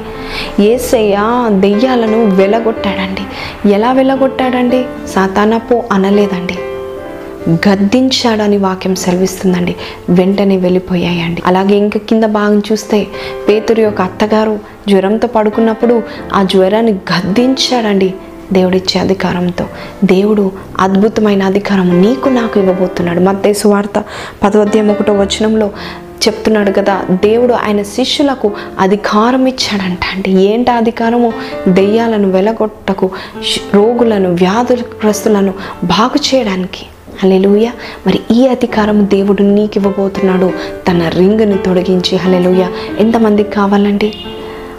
ఏసయ్య 0.60 1.18
దెయ్యాలను 1.50 2.36
వెలగొట్టాడండి. 2.36 3.22
ఎలా 3.70 3.92
వెలగొట్టాడండి? 3.92 4.86
సాతానపో 5.08 5.84
అనలేదండి. 5.92 6.58
గద్దించాడని 7.70 8.58
వాక్యం 8.58 8.96
సెలవిస్తుందండి. 8.96 9.76
వెంటనే 10.10 10.58
వెళ్ళిపోయాయండి. 10.58 11.44
అలాగే 11.46 11.76
ఇంకా 11.76 12.00
కింద 12.00 12.24
భాగం 12.24 12.62
చూస్తే 12.72 13.08
పేతురు 13.50 13.82
యొక్క 13.82 14.02
అత్తగారు 14.02 14.60
జ్వరంతో 14.90 15.28
పడుకున్నప్పుడు 15.28 16.04
ఆ 16.34 16.44
జ్వరాన్ని 16.44 16.92
గద్దించాడండి. 16.92 18.14
దేవుడిచ్చే 18.54 19.02
అధికారంతో. 19.02 19.66
దేవుడు 20.04 20.52
అద్భుతమైన 20.80 21.44
అధికారం 21.44 22.02
నీకు 22.02 22.30
నాకు 22.30 22.60
ఇవ్వబోతున్నాడు. 22.60 23.20
మత్తేసు 23.20 23.68
వార్త 23.68 24.04
పదవద్యం 24.44 24.88
ఒకటో 24.92 25.14
వచనంలో 25.14 25.70
చెప్తున్నాడు 26.28 26.72
కదా 26.72 26.96
దేవుడు 27.12 27.54
ఆయన 27.54 27.82
శిష్యులకు 27.82 28.52
అధికారం 28.80 29.46
ఇచ్చాడంట 29.46 30.00
అంటే 30.14 30.32
ఏంటి 30.32 30.72
అధికారము? 30.72 31.34
దెయ్యాలను 31.68 32.32
వెలగొట్టకు 32.32 33.10
రోగులను 33.74 34.30
వ్యాధులగ్రస్తులను 34.34 35.54
బాగు 35.84 36.20
చేయడానికి. 36.20 36.86
హలెలుయ 37.24 37.68
మరి 38.08 38.20
ఈ 38.32 38.48
అధికారం 38.48 39.06
దేవుడు 39.10 39.44
నీకు 39.44 39.74
ఇవ్వబోతున్నాడు. 39.76 40.52
తన 40.88 41.10
రింగుని 41.10 41.58
తొడిగించి 41.58 42.18
హలెలుయ 42.18 42.66
ఎంతమందికి 43.00 43.52
కావాలండి? 43.52 44.14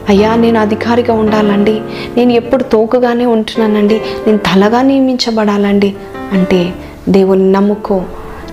అయ్యా 0.08 0.34
నేను 0.34 0.60
అధికారిగా 0.60 1.14
ఉండాలండి. 1.14 1.80
నేను 2.16 2.32
ఎప్పుడు 2.32 2.62
తోకగానే 2.62 3.26
ఉంటున్నానండి. 3.26 3.94
నేను 4.26 4.38
తలగా 4.38 4.82
నియమించబడాలండి. 4.82 5.94
అంటే 6.32 6.72
దేవుని 7.08 7.52
నమ్ముకో 7.52 8.02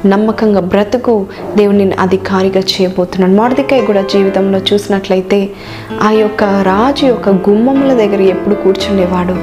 నమ్మకంగా 0.05 0.60
బ్రతుకు 0.60 1.25
దేవుని 1.58 1.91
అధికారిగా 1.91 2.60
చేయబోతున్నాడు 2.60 3.31
మార్దికాయ 3.31 3.81
కూడా 3.81 4.01
జీవితంలో 4.01 4.60
చూసినట్లయితే 4.74 5.50
ఆ 6.01 6.12
యొక్క 6.12 6.43
రాజు 6.43 7.05
యొక్క 7.05 7.29
గుమ్మముల 7.29 7.93
దగ్గర 7.93 8.22
ఎప్పుడు 8.22 8.55
కూర్చుండేవాడు? 8.55 9.36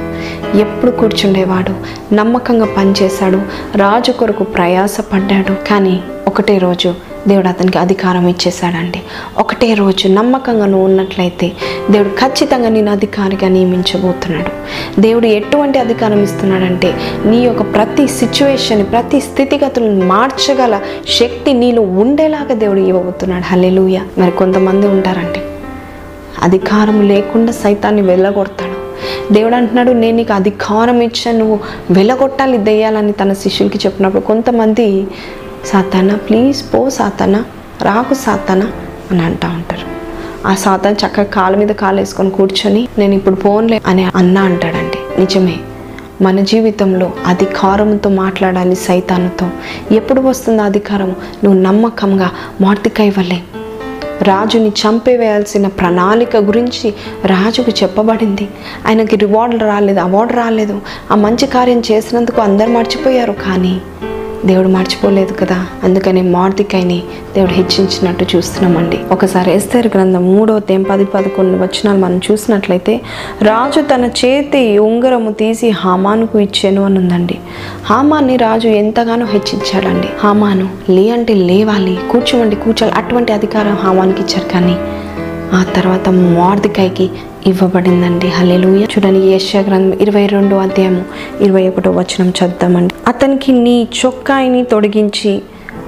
ఎప్పుడు 0.57 0.91
కూర్చుండేవాడు? 0.91 1.73
నమ్మకంగా 2.15 2.67
పనిచేశాడు. 2.77 3.41
రాజు 3.77 4.11
కొరకు 4.11 4.43
ప్రయాసపడ్డాడు. 4.43 5.69
కానీ 5.69 5.99
ఒకటే 6.27 6.57
రోజు 6.57 6.93
దేవుడు 7.27 7.47
అతనికి 7.47 7.77
అధికారం 7.77 8.27
ఇచ్చేశాడండి. 8.27 9.01
ఒకటే 9.37 9.73
రోజు 9.73 10.07
నమ్మకంగా 10.07 10.65
నువ్వు 10.65 10.87
ఉన్నట్లయితే 10.87 11.51
దేవుడు 11.91 12.09
ఖచ్చితంగా 12.09 12.69
నేను 12.69 12.91
అధికారిగా 12.91 13.47
నియమించబోతున్నాడు. 13.47 14.51
దేవుడు 15.01 15.25
ఎటువంటి 15.25 15.79
అధికారం 15.79 16.23
ఇస్తున్నాడంటే 16.23 16.93
నీ 17.25 17.37
యొక్క 17.37 17.61
ప్రతి 17.61 18.07
సిచ్యువేషన్ 18.07 18.85
ప్రతి 18.85 19.19
స్థితిగతులను 19.19 20.05
మార్చగల 20.05 20.81
శక్తి 21.19 21.53
నీలో 21.53 21.81
ఉండేలాగా 21.81 22.53
దేవుడు 22.53 22.79
ఇవ్వబోతున్నాడు. 22.79 23.43
హల్లెలూయ 23.43 23.99
మరి 24.17 24.31
కొంతమంది 24.31 24.87
ఉంటారండి. 24.87 25.39
అధికారం 26.41 27.07
లేకుండా 27.07 27.51
సైతాన్ని 27.51 28.01
వెళ్ళగొడతాడు. 28.01 28.89
దేవుడు 29.33 29.55
అంటున్నాడు 29.55 29.91
నేను 29.91 30.17
నీకు 30.17 30.33
అధికారం 30.33 31.01
ఇచ్చాను 31.01 31.37
నువ్వు 31.39 31.59
వెళ్ళగొట్టాలి 31.91 32.57
దెయ్యాలని 32.57 33.11
తన 33.11 33.33
శిష్యులకి 33.33 33.79
చెప్పినప్పుడు. 33.85 34.21
కొంతమంది 34.21 35.07
సాతానా 35.65 36.15
ప్లీజ్ 36.15 36.63
పో 36.73 36.89
సాతానా 36.89 37.45
రాకు 37.81 38.13
సాతానా 38.13 38.71
అని 39.11 39.21
అంటూ 39.21 39.47
ఉంటారు. 39.47 39.99
ఆ 40.47 40.55
సాతాన్ 40.55 40.95
చక్కగా 41.05 41.23
కాళ్ళ 41.23 41.57
మీద 41.57 41.67
కాలు 41.67 41.97
వేసుకొని 41.97 42.29
కూర్చొని 42.29 42.87
నేను 42.97 43.13
ఇప్పుడు 43.13 43.35
పోన్లే 43.35 43.81
అని 43.85 44.09
అన్న 44.15 44.37
అంటాడండి. 44.37 45.19
నిజమే. 45.19 45.57
మన 46.21 46.39
జీవితంలో 46.39 47.11
అధికారంతో 47.25 48.09
మాట్లాడాలి 48.09 48.75
సైతానుతో. 48.75 49.49
ఎప్పుడు 49.91 50.21
వస్తుంది 50.21 50.61
అధికారం 50.61 51.15
నువ్వు 51.43 51.61
నమ్మకంగా 51.61 52.31
మార్తికై 52.61 53.09
వల్లే 53.09 53.41
రాజుని 54.21 54.69
చంపివేయాల్సిన 54.69 55.67
ప్రణాళిక 55.67 56.37
గురించి 56.37 56.93
రాజుకు 57.25 57.71
చెప్పబడింది. 57.71 58.49
ఆయనకి 58.87 59.15
రివార్డులు 59.15 59.65
రాలేదు 59.65 59.99
అవార్డు 59.99 60.33
రాలేదు. 60.33 60.81
ఆ 61.11 61.15
మంచి 61.15 61.47
కార్యం 61.47 61.83
చేసినందుకు 61.91 62.41
అందరు 62.41 62.69
మర్చిపోయారు 62.69 63.31
కానీ 63.31 63.81
దేవుడు 64.45 64.67
మర్చిపోలేదు 64.67 65.33
కదా? 65.33 65.65
అందుకని 65.83 66.21
మార్దికైని 66.21 67.03
దేవుడు 67.35 67.51
హెచ్చించినట్టు 67.51 68.25
చూస్తున్నామండి. 68.35 68.99
ఒకసారి 69.11 69.51
ఎస్తేర్ 69.51 69.87
గ్రంథం 69.87 70.35
మూడో 70.35 70.59
తేం 70.59 70.83
పది 70.83 71.05
పదకొండు 71.05 71.57
వచనాలు 71.63 71.99
మనం 71.99 72.21
చూసినట్లయితే 72.31 73.01
రాజు 73.41 73.81
తన 73.81 74.05
చేతి 74.05 74.77
ఉంగరము 74.77 75.31
తీసి 75.31 75.69
హామానుకు 75.69 76.39
ఇచ్చాను 76.39 76.85
అని 76.85 76.99
ఉందండి 76.99 77.37
హామాన్ని 77.85 78.37
రాజు 78.37 78.67
ఎంతగానో 78.67 79.25
హెచ్చించాడండి. 79.25 80.07
హామాను 80.19 80.69
లే 80.89 81.09
అంటే 81.09 81.33
లేవాలి 81.33 81.99
కూర్చోండి 82.11 82.55
కూర్చోాలి 82.55 82.95
అటువంటి 82.95 83.33
అధికారం 83.33 83.75
హామానికి 83.75 84.21
ఇచ్చారు 84.21 84.49
కానీ 84.49 84.75
ఆ 85.53 85.65
తర్వాత 85.75 86.09
మార్దికాయకి 86.09 87.09
ఇవ్వబడిందండి. 87.47 88.27
హలెలుయ 88.27 88.83
చూడండి 88.83 89.19
యెషయా 89.19 89.61
గ్రంథం 89.61 89.93
ఇరవై 89.93 90.25
రెండో 90.25 90.57
అధ్యాయము 90.57 91.05
ఇరవై 91.41 91.67
ఒకటో 91.67 91.91
వచనం 91.91 92.29
చదువుతామండి 92.29 92.95
అతనికి 93.07 93.51
నీ 93.51 93.87
చొక్కాయిని 94.05 94.63
తొడిగించి 94.63 95.41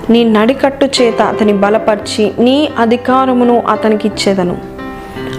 నీ 0.10 0.24
నడికట్టు 0.24 0.86
చేత 0.86 1.22
అతని 1.22 1.54
బలపరిచి 1.54 2.32
నీ 2.40 2.70
అధికారమును 2.80 3.64
అతనికి 3.70 4.08
ఇచ్చేదను. 4.08 4.58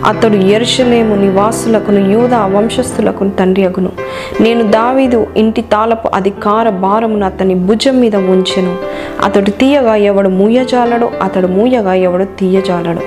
అతడు 0.05 0.37
ఎరుషలేము 0.37 1.15
నివాసులకును 1.15 2.11
యూదా 2.11 2.47
వంశస్థులకు 2.47 3.29
తండ్రి 3.29 3.65
అగును. 3.65 3.93
నేను 4.41 4.63
దావీదు 4.63 5.27
ఇంటి 5.37 5.63
తాళపు 5.63 6.09
అధికార 6.15 6.71
భారమును 6.71 7.27
అతని 7.27 7.55
భుజం 7.55 8.01
మీద 8.01 8.17
ఉంచెను. 8.17 8.77
అతడు 9.25 9.51
తీయగా 9.51 9.97
ఎవడు 9.97 10.29
మూయజాలడు 10.29 11.11
అతడు 11.23 11.47
మూయగా 11.47 11.95
ఎవడు 11.95 12.25
తీయజాలడు. 12.25 13.01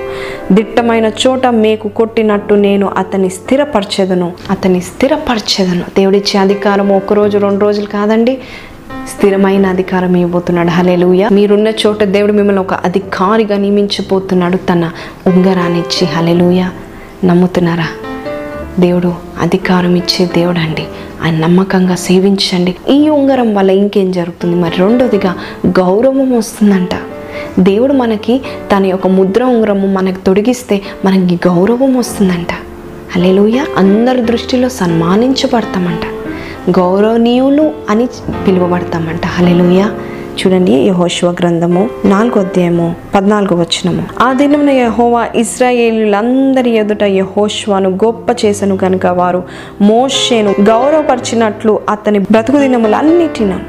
దిట్టమైన 0.54 1.10
చోట 1.26 1.46
మేకు 1.46 1.88
కొట్టినట్టు 1.88 2.54
నేను 2.54 2.92
అతని 2.96 3.30
స్థిరపరచెదను. 3.30 4.32
అతని 4.50 4.80
స్థిరపరచెదను. 4.80 5.82
దేవుడిచ్చే 5.96 6.40
అధికారం 6.40 6.92
ఒకరోజు 6.92 7.38
రెండు 7.38 7.60
రోజులు 7.60 7.86
కాదండి. 7.86 8.38
స్థిరమైన 9.16 9.66
అధికారం 9.66 10.16
ఇవ్వబోతున్నాడు. 10.16 10.68
హలేలుయ 10.68 11.28
మీరున్న 11.32 11.68
చోట 11.68 12.04
దేవుడు 12.04 12.32
మిమ్మల్ని 12.32 12.60
ఒక 12.60 12.74
అధికారిగా 12.74 13.56
నియమించబోతున్నాడు. 13.56 14.56
తన 14.56 14.90
ఉంగరానిచ్చి 15.26 15.80
ఇచ్చి. 15.80 16.06
హలేలుయ 16.06 16.64
నమ్ముతున్నారా? 17.24 17.86
దేవుడు 18.80 19.14
అధికారం 19.40 19.94
ఇచ్చే 19.94 20.26
దేవుడు 20.26 20.58
అండి 20.58 20.84
ఆయన 21.22 21.36
నమ్మకంగా 21.36 21.94
సేవించండి. 21.94 22.76
ఈ 22.88 23.08
ఉంగరం 23.08 23.54
వల్ల 23.54 23.70
ఇంకేం 23.70 24.12
జరుగుతుంది? 24.12 24.56
మరి 24.56 24.76
రెండోదిగా 24.76 25.34
గౌరవం 25.66 26.38
వస్తుందంట. 26.38 26.88
దేవుడు 27.60 27.92
మనకి 27.92 28.40
తన 28.76 28.86
యొక్క 28.86 29.06
ముద్ర 29.06 29.44
ఉంగరము 29.44 29.86
మనకు 29.86 30.24
తొడిగిస్తే 30.24 30.82
మనకి 31.04 31.48
గౌరవం 31.48 31.96
వస్తుందంట. 31.96 32.48
హలేలుయ 33.16 33.64
అందరి 33.76 34.20
దృష్టిలో 34.20 34.68
సన్మానించబడతామంట. 34.68 36.06
గౌరవనీయులు 36.78 37.72
అని 37.90 38.06
పిలువబడతామంట. 38.46 39.26
హలెలుయ 39.26 39.88
చూడండి 40.36 40.72
యహోశివ 40.72 41.30
గ్రంథము 41.30 41.88
నాలుగో 42.04 42.40
అధ్యాయము 42.40 42.94
పద్నాలుగో 43.14 43.56
వచనము. 43.56 44.02
ఆ 44.20 44.32
దినమున 44.32 44.70
యహోవా 44.70 45.28
ఇస్రాయేలులందరి 45.34 46.70
ఎదుట 46.70 47.02
యహోష్వాను 47.02 47.90
గొప్ప 47.90 48.44
చేసను 48.44 48.76
కనుక 48.76 49.06
వారు 49.06 49.42
మోషేను 49.80 50.54
గౌరవపరిచినట్లు 50.60 51.80
అతని 51.90 52.18
బ్రతుకు 52.18 52.58
దినములన్నిటిన 52.58 53.60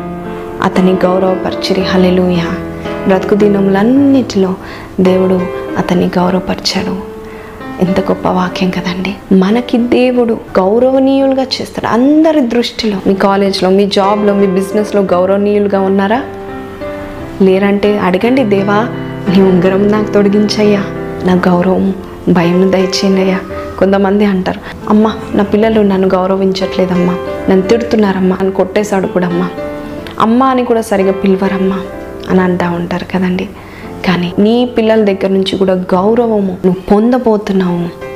అతని 0.63 0.91
గౌరవపరిచిరి. 0.91 1.81
హలెలుయ 1.81 2.41
బ్రతుకు 3.07 3.35
దినములన్నిటిలో 3.35 4.55
దేవుడు 5.01 5.41
అతన్ని 5.77 6.09
గౌరవపరిచాడు. 6.19 7.17
ఎంత 7.81 7.99
గొప్ప 7.99 8.27
వాక్యం 8.27 8.69
కదండి. 8.69 9.35
మనకి 9.35 9.77
దేవుడు 9.77 10.33
గౌరవనీయులుగా 10.33 11.43
చేస్తాడు. 11.43 11.85
అందరి 11.85 12.41
దృష్టిలో 12.41 12.97
మీ 13.07 13.13
కాలేజ్లో 13.13 13.69
మీ 13.69 13.85
జాబ్లో 13.85 14.33
మీ 14.33 14.47
బిజినెస్లో 14.47 15.01
గౌరవనీయులుగా 15.01 15.79
ఉన్నారా? 15.81 16.23
లేరంటే 17.41 17.97
అడగండి 17.97 18.43
దేవా 18.43 18.87
నీ 19.29 19.41
ఉంగరం 19.41 19.87
నాకు 19.87 20.11
తొడిగించయ్యా 20.11 20.83
నా 21.25 21.33
గౌరవం 21.33 21.93
భయం 22.29 22.71
దయచేయండి 22.71 23.35
కొంతమంది 23.79 24.25
అంటారు. 24.25 24.59
అమ్మ 24.89 25.13
నా 25.33 25.43
పిల్లలు 25.43 25.81
నన్ను 25.81 26.07
గౌరవించట్లేదమ్మా 26.07 27.15
నన్ను 27.49 27.67
తిడుతున్నారమ్మా 27.67 28.37
అని 28.41 28.51
కొట్టేశాడు 28.51 29.07
కూడా 29.07 29.27
అమ్మ. 29.27 29.49
అమ్మ 30.19 30.43
అని 30.43 30.65
కూడా 30.65 30.81
సరిగా 30.81 31.11
పిలవరమ్మా 31.11 31.79
అని 32.29 32.41
అంటూ 32.41 32.75
ఉంటారు 32.75 33.05
కదండి. 33.05 33.49
కానీ 34.05 34.33
నీ 34.39 34.69
పిల్లల 34.77 35.03
దగ్గర 35.03 35.27
నుంచి 35.27 35.57
కూడా 35.57 35.73
గౌరవము 35.73 36.57
నువ్వు 36.65 36.75
పొందబోతున్నావు. 36.91 38.07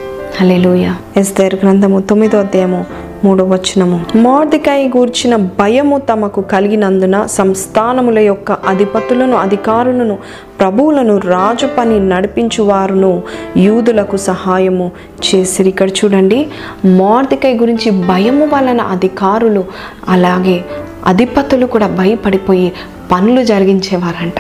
హలేలుయ 0.42 0.94
ఎస్తేర్ 1.18 1.56
గ్రంథము 1.56 2.00
తొమ్మిదో 2.00 2.40
అధ్యాయము 2.40 2.86
మూడో 3.26 3.46
వచనము. 3.46 4.06
మోర్దికాయ 4.16 4.88
గూర్చిన 4.88 5.36
భయము 5.36 5.98
తమకు 5.98 6.42
కలిగినందున 6.42 7.26
సంస్థానముల 7.26 8.20
యొక్క 8.20 8.52
అధిపతులను 8.52 9.38
అధికారులను 9.38 10.18
ప్రభువులను 10.60 11.18
రాజు 11.18 11.68
పని 11.68 12.10
నడిపించువారును 12.10 13.24
యూదులకు 13.58 14.18
సహాయము 14.18 14.92
చేసిరి. 15.26 15.70
ఇక్కడ 15.70 15.90
చూడండి 15.90 16.48
మోర్దికాయ 16.86 17.54
గురించి 17.54 17.92
భయము 17.92 18.50
వలన 18.56 18.82
అధికారులు 18.82 19.66
అలాగే 20.10 20.66
అధిపతులు 21.08 21.66
కూడా 21.66 21.88
భయపడిపోయి 21.88 22.72
పనులు 23.12 23.44
జరిగించేవారంట. 23.44 24.40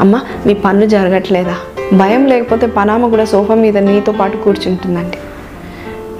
అమ్మ 0.00 0.20
మీ 0.46 0.54
పనులు 0.54 0.86
జరగట్లేదా? 0.86 1.56
భయం 1.92 2.26
లేకపోతే 2.26 2.66
పనామ 2.66 3.06
కూడా 3.06 3.24
సోఫా 3.24 3.54
మీద 3.54 3.78
నీతో 3.78 4.12
పాటు 4.12 4.36
కూర్చుంటుందండి. 4.36 5.18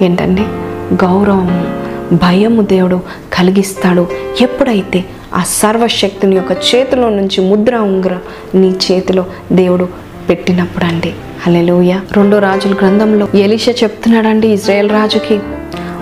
ఏంటండి? 0.05 0.45
గౌరవము 0.93 1.81
భయము 2.15 2.61
దేవుడు 2.61 2.99
కలిగిస్తాడు. 3.33 4.07
ఎప్పుడైతే 4.41 5.05
ఆ 5.33 5.43
సర్వశక్తిని 5.43 6.35
యొక్క 6.35 6.51
చేతిలో 6.51 7.09
నుంచి 7.09 7.41
ముద్ర 7.41 7.75
ఉంగర 7.77 8.17
నీ 8.55 8.69
చేతిలో 8.69 9.25
దేవుడు 9.51 9.87
పెట్టినప్పుడు 10.29 10.85
అండి 10.85 11.13
అలెలుయ 11.47 11.99
రెండో 12.17 12.39
రాజుల 12.39 12.73
గ్రంథంలో 12.73 13.27
ఎలిష 13.35 13.69
చెప్తున్నాడండి 13.69 14.47
ఇజ్రాయెల్ 14.47 14.89
రాజుకి 14.89 15.41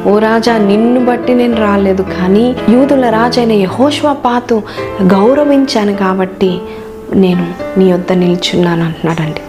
ఓ 0.07 0.19
రాజా 0.19 0.57
నిన్ను 0.57 1.05
బట్టి 1.05 1.33
నేను 1.33 1.55
రాలేదు 1.55 2.01
కానీ 2.01 2.55
యూదుల 2.69 3.09
రాజైన 3.09 3.51
యహోష్వా 3.51 4.13
పాతు 4.13 4.63
గౌరవించాను 5.01 5.93
కాబట్టి 5.93 6.61
నేను 7.13 7.47
నీ 7.77 7.93
వద్ద 7.93 8.11
నిల్చున్నాను 8.13 8.85
అంటున్నాడండి. 8.85 9.41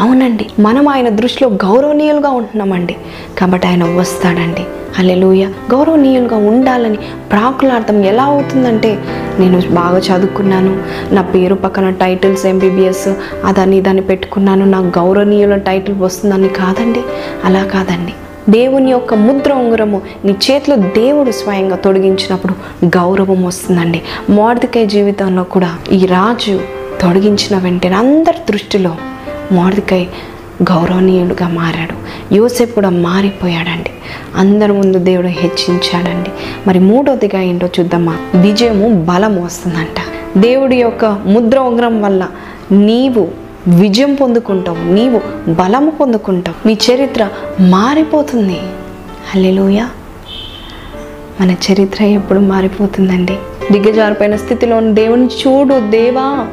అవునండి 0.00 0.46
మనం 0.60 0.88
ఆయన 0.88 1.08
దృష్టిలో 1.08 1.50
గౌరవనీయులుగా 1.50 2.30
ఉంటున్నామండి. 2.30 2.96
కాబట్టి 3.38 3.66
ఆయన 3.66 3.84
వస్తాడండి. 3.84 4.62
హల్లెలూయ. 4.98 5.44
గౌరవనీయులుగా 5.44 6.36
ఉండాలని 6.36 6.96
ప్రాకులార్థం 7.30 8.04
ఎలా 8.04 8.24
అవుతుందంటే 8.24 8.98
నేను 9.38 9.62
బాగా 9.70 9.98
చదువుకున్నాను 9.98 10.82
నా 11.14 11.22
పేరు 11.22 11.54
పక్కన 11.54 11.90
టైటిల్స్ 11.90 12.46
ఎంబీబీఎస్ 12.46 13.08
అదని 13.44 13.80
దాన్ని 13.80 14.02
పెట్టుకున్నాను 14.02 14.64
నాకు 14.64 14.98
గౌరవనీయుల 14.98 15.54
టైటిల్ 15.54 15.96
వస్తుందని 16.00 16.48
కాదండి. 16.48 17.00
అలా 17.44 17.64
కాదండి. 17.64 18.12
దేవుని 18.50 18.90
యొక్క 18.90 19.14
ముద్ర 19.14 19.52
ఉంగరము 19.52 20.02
నీ 20.24 20.32
చేతిలో 20.32 20.76
దేవుడు 20.76 21.30
స్వయంగా 21.30 21.76
తొడిగించినప్పుడు 21.76 22.54
గౌరవం 22.84 23.44
వస్తుందండి. 23.44 24.02
మార్దికై 24.30 24.86
జీవితంలో 24.86 25.44
కూడా 25.44 25.74
ఈ 25.92 26.06
రాజు 26.06 26.60
తొడిగించిన 27.00 27.58
వెంటనే 27.58 27.96
అందరి 27.96 28.52
దృష్టిలో 28.52 28.96
మార్దికై 29.54 30.06
గౌరవనీయుడుగా 30.62 31.48
మారాడు. 31.48 32.08
యోసేపు 32.34 32.74
కూడా 32.74 32.88
మారిపోయాడండి. 32.88 33.90
అందరి 34.36 34.72
ముందు 34.72 34.98
దేవుడు 34.98 35.26
హెచ్చించాడండి. 35.26 36.30
మరి 36.66 36.78
మూడోదిగా 36.78 37.40
ఏంటో 37.40 37.68
చూద్దామా? 37.80 38.16
విజయము 38.34 39.04
బలము 39.04 39.44
వస్తుందంట. 39.44 40.28
దేవుడి 40.38 40.76
యొక్క 40.76 41.04
ముద్ర 41.04 41.58
ఉంగరం 41.58 42.02
వల్ల 42.02 42.28
నీవు 42.72 43.28
విజయం 43.68 44.14
పొందుకుంటావు 44.14 44.92
నీవు 44.92 45.20
బలము 45.52 45.90
పొందుకుంటావు 45.90 46.68
నీ 46.68 46.78
చరిత్ర 46.92 47.28
మారిపోతుంది. 47.60 48.60
హల్లెలూయా. 49.34 49.88
మన 51.40 51.50
చరిత్ర 51.50 52.04
ఎప్పుడు 52.04 52.38
మారిపోతుందండి. 52.38 53.38
దిగజారిపోయిన 53.72 54.36
స్థితిలో 54.36 54.76
ఉన్న 54.76 54.90
దేవుని 54.90 55.26
చూడు 55.26 55.90
దేవా. 55.90 56.46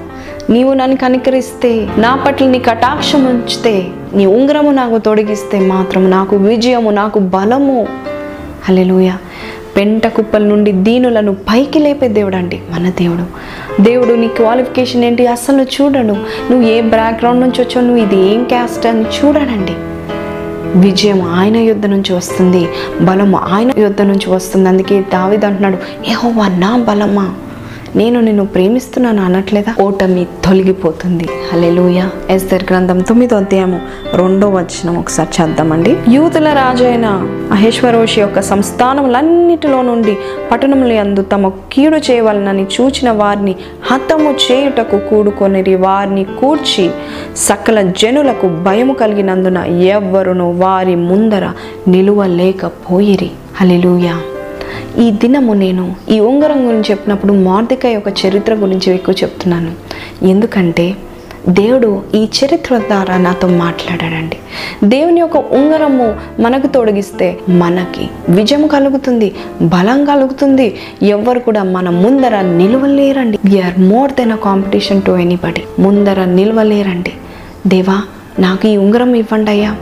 నీవు 0.49 0.73
నన్ను 0.73 0.97
కనికరిస్తే 0.97 1.87
నా 1.97 2.23
పట్ల 2.27 2.45
నీ 2.45 2.59
కటాక్షం 2.59 3.25
ఉంచితే 3.25 3.87
నీ 4.13 4.25
ఉంగరము 4.25 4.71
నాకు 4.71 4.97
తొడిగిస్తే 4.97 5.59
మాత్రం 5.59 6.09
నాకు 6.09 6.35
విజయము 6.35 6.89
నాకు 6.89 7.19
బలము. 7.19 7.87
అలెలుయ 8.69 9.11
పెంట 9.77 10.07
కుప్పల 10.07 10.43
నుండి 10.43 10.71
దీనులను 10.71 11.33
పైకి 11.33 11.79
లేపే 11.79 12.07
దేవుడు 12.07 12.35
అండి 12.35 12.61
మన 12.71 12.89
దేవుడు. 12.89 13.25
దేవుడు 13.81 14.13
నీ 14.13 14.27
క్వాలిఫికేషన్ 14.27 15.03
ఏంటి 15.03 15.27
అసలు 15.27 15.63
చూడడు. 15.63 16.13
నువ్వు 16.51 16.61
ఏ 16.61 16.81
బ్యాక్గ్రౌండ్ 16.81 17.41
నుంచి 17.41 17.61
వచ్చావు 17.61 17.87
నువ్వు 17.87 18.03
ఇది 18.03 18.33
ఏం 18.33 18.43
క్యాస్ట్ 18.43 18.85
అని 18.85 19.01
చూడడండి 19.01 19.75
విజయం 20.79 21.21
ఆయన 21.21 21.57
యుద్ధ 21.57 21.85
నుంచి 21.85 22.13
వస్తుంది 22.13 22.67
బలము 23.01 23.37
ఆయన 23.37 23.71
యుద్ధ 23.77 24.01
నుంచి 24.01 24.29
వస్తుంది. 24.29 24.69
అందుకే 24.69 25.01
దావిద 25.01 25.45
అంటున్నాడు 25.45 25.77
ఏహోవా 26.07 26.47
నా 26.47 26.77
బలమా? 26.77 27.35
నేను 27.95 28.21
నిన్ను 28.21 28.45
ప్రేమిస్తున్నాను 28.45 29.25
అనట్లేదా? 29.25 29.73
ఓటమి 29.81 30.27
తొలగిపోతుంది. 30.45 31.27
హలెలుయ 31.53 32.09
ఎస్తర్ 32.29 32.63
గ్రంథం 32.63 33.01
తొమ్మిదో 33.01 33.35
అధ్యాయము 33.35 33.79
రెండో 34.13 34.49
వచనం 34.49 34.97
ఒకసారి 34.97 35.29
చేద్దామండి 35.41 35.95
యూతుల 36.07 36.47
రాజైన 36.53 37.07
మహేశ్వరోషి 37.51 38.19
యొక్క 38.21 38.41
సంస్థానములన్నిటిలో 38.41 39.81
నుండి 39.81 40.17
పట్టణములు 40.51 40.93
అందు 40.93 41.21
తమ 41.21 41.51
కీడు 41.71 41.97
చేయవలనని 41.97 42.67
చూచిన 42.75 43.11
వారిని 43.11 43.55
హతము 43.91 44.31
చేయుటకు 44.31 44.97
కూడుకొనిరి 44.97 45.75
వారిని 45.75 46.23
కూర్చి 46.23 46.91
సకల 47.37 47.81
జనులకు 47.81 48.47
భయము 48.47 48.93
కలిగినందున 48.93 49.57
ఎవ్వరును 49.97 50.51
వారి 50.51 50.95
ముందర 50.95 51.51
నిలువలేకపోయిరి. 51.87 53.31
హలెలూయా 53.61 54.15
ఈ 54.99 55.11
దినము 55.11 55.53
నేను 55.53 55.95
ఈ 56.09 56.19
ఉంగరం 56.19 56.67
గురించి 56.67 56.91
చెప్పినప్పుడు 56.91 57.33
మార్దిక 57.33 57.85
యొక్క 57.85 58.07
చరిత్ర 58.25 58.53
గురించి 58.53 58.93
ఎక్కువ 58.93 59.15
చెప్తున్నాను. 59.23 59.71
ఎందుకంటే 60.25 60.95
దేవుడు 61.49 62.03
ఈ 62.15 62.27
చరిత్ర 62.37 62.77
ద్వారా 62.77 63.17
నాతో 63.17 63.47
మాట్లాడాడండి. 63.47 64.37
దేవుని 64.83 65.19
యొక్క 65.19 65.37
ఉంగరము 65.37 66.15
మనకు 66.41 66.67
తొడిగిస్తే 66.67 67.39
మనకి 67.49 68.09
విజయం 68.29 68.67
కలుగుతుంది 68.67 69.35
బలం 69.61 70.05
కలుగుతుంది. 70.05 70.75
ఎవ్వరు 71.03 71.39
కూడా 71.39 71.63
మన 71.63 71.89
ముందర 71.89 72.41
నిలవలేరండి. 72.41 73.39
We are 73.45 73.79
more 73.79 74.11
than 74.11 74.31
a 74.31 74.35
competition 74.35 75.01
to 75.01 75.11
anybody 75.11 75.63
ముందర 75.79 76.25
నిలవలేరండి. 76.25 77.13
దేవా 77.67 78.01
నాకు 78.39 78.67
ఈ 78.67 78.77
ఉంగరం 78.77 79.15
ఇవ్వండి 79.15 79.51
అయ్యా. 79.51 79.75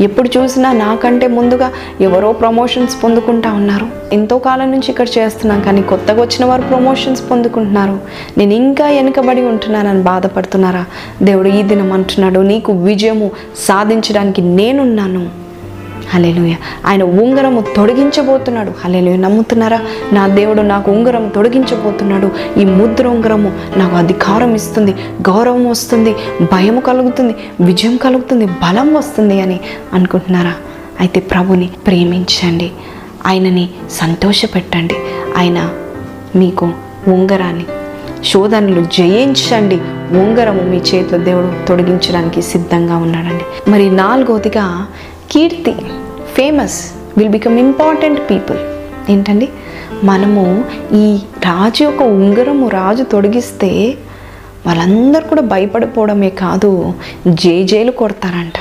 ఎప్పుడు 0.00 0.30
చూసినా 0.38 0.72
నాకంటే 0.72 1.26
ముందుగా 1.26 1.72
ఎవరో 2.00 2.32
ప్రమోషన్స్ 2.32 3.04
పొందుకుంటా 3.04 3.52
ఉన్నారు. 3.52 3.86
ఎంతో 4.12 4.38
కాలం 4.38 4.70
నుంచి 4.70 4.88
ఇక్కడ 4.88 5.06
చేస్తున్నాం 5.18 5.60
కానీ 5.60 5.82
కొత్తగా 5.82 6.22
వచ్చిన 6.22 6.44
వారు 6.44 6.62
ప్రమోషన్స్ 6.62 7.30
పొందుకుంటున్నారు. 7.30 7.98
నేను 8.38 8.54
ఇంకా 8.54 8.86
వెనుకబడి 8.86 9.42
ఉంటున్నానని 9.42 10.02
బాధపడుతున్నారా? 10.02 10.84
దేవుడు 11.22 11.48
ఈ 11.48 11.62
దినం 11.62 11.92
అంటున్నాడు 11.92 12.40
నీకు 12.40 12.72
విజయము 12.72 13.30
సాధించడానికి 13.56 14.42
నేనున్నాను. 14.42 15.42
హలేలుయ 16.10 16.54
ఆయన 16.86 17.02
ఉంగరము 17.02 17.64
తొడిగించబోతున్నాడు. 17.76 18.72
హలేలుయ 18.84 19.16
నమ్ముతున్నారా? 19.16 19.80
నా 20.12 20.26
దేవుడు 20.26 20.60
నాకు 20.60 20.92
ఉంగరం 20.92 21.28
తొడిగించబోతున్నాడు. 21.28 22.30
ఈ 22.58 22.64
ముద్ర 22.64 23.06
ఉంగరము 23.06 23.52
నాకు 23.76 23.96
అధికారం 23.96 24.54
ఇస్తుంది 24.54 24.92
గౌరవం 25.28 25.70
వస్తుంది 25.70 26.14
భయం 26.52 26.80
కలుగుతుంది 26.80 27.34
విజయం 27.60 27.96
కలుగుతుంది 27.96 28.46
బలం 28.46 28.94
వస్తుంది 28.94 29.40
అని 29.40 29.60
అనుకుంటున్నారా? 29.92 30.54
అయితే 31.00 31.20
ప్రభుని 31.20 31.70
ప్రేమించండి. 31.86 32.70
ఆయనని 33.26 33.68
సంతోషపెట్టండి. 33.90 34.94
ఆయన 35.38 35.68
మీకు 36.36 36.70
ఉంగరాన్ని 37.08 37.64
శోధనలు 38.24 38.80
జయించండి. 38.80 39.76
ఉంగరము 40.18 40.62
మీ 40.62 40.76
చేతిలో 40.76 41.18
దేవుడు 41.18 41.66
తొడిగించడానికి 41.68 42.42
సిద్ధంగా 42.42 42.96
ఉన్నాడండి. 42.96 43.70
మరి 43.70 43.90
నాలుగోదిగా 43.90 44.86
కీర్తి 45.32 45.72
famous 46.34 46.92
will 47.18 47.30
become 47.30 47.58
important 47.58 48.30
people 48.30 48.58
ఏంటండి? 49.10 49.48
మనము 50.04 50.64
ఈ 50.94 51.18
రాజు 51.44 51.82
యొక్క 51.82 52.02
ఉంగరము 52.02 52.68
రాజు 52.68 53.02
తొడిగిస్తే 53.02 53.94
వాళ్ళందరూ 54.66 55.28
కూడా 55.28 55.42
భయపడిపోవడమే 55.42 56.30
కాదు 56.30 56.94
జేజేలు 57.28 57.90
కొడతారంట. 57.90 58.52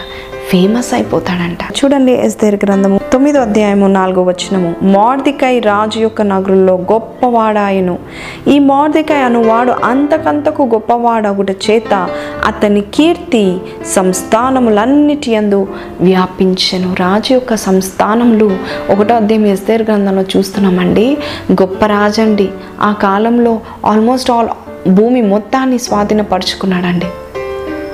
ఫేమస్ 0.51 0.93
అయిపోతాడంట. 0.93 1.57
చూడండి 1.71 2.11
ఎస్తేర్ 2.11 2.55
గ్రంథము 2.65 2.99
తొమ్మిదో 3.13 3.39
అధ్యాయము 3.41 3.87
నాలుగో 3.87 4.23
వచనము. 4.23 4.75
మార్దికై 4.83 5.59
రాజు 5.59 5.99
యొక్క 5.99 6.21
నగరుల్లో 6.21 6.73
గొప్పవాడాయను. 6.91 7.99
ఈ 8.47 8.59
మార్దికై 8.59 9.15
అనువాడు 9.15 9.71
అంతకంతకు 9.83 10.63
గొప్పవాడగుట 10.63 11.51
చేత 11.51 12.09
అతని 12.47 12.81
కీర్తి 12.81 13.57
సంస్థానములన్నిటి 13.85 15.31
యందు 15.31 15.67
వ్యాపించను. 16.01 16.95
రాజు 16.99 17.33
యొక్క 17.33 17.55
సంస్థానములు 17.55 18.57
ఒకటో 18.89 19.15
అధ్యాయం 19.15 19.45
ఎస్తేర్ 19.45 19.83
గ్రంథంలో 19.83 20.25
చూస్తున్నామండి. 20.37 21.17
గొప్ప 21.51 21.85
రాజండి. 21.85 22.49
ఆ 22.81 22.91
కాలంలో 22.91 23.59
ఆల్మోస్ట్ 23.85 24.31
ఆల్ 24.31 24.49
భూమి 24.89 25.21
మొత్తాన్ని 25.21 25.77
స్వాధీనపరుచుకున్నాడండి. 25.77 27.05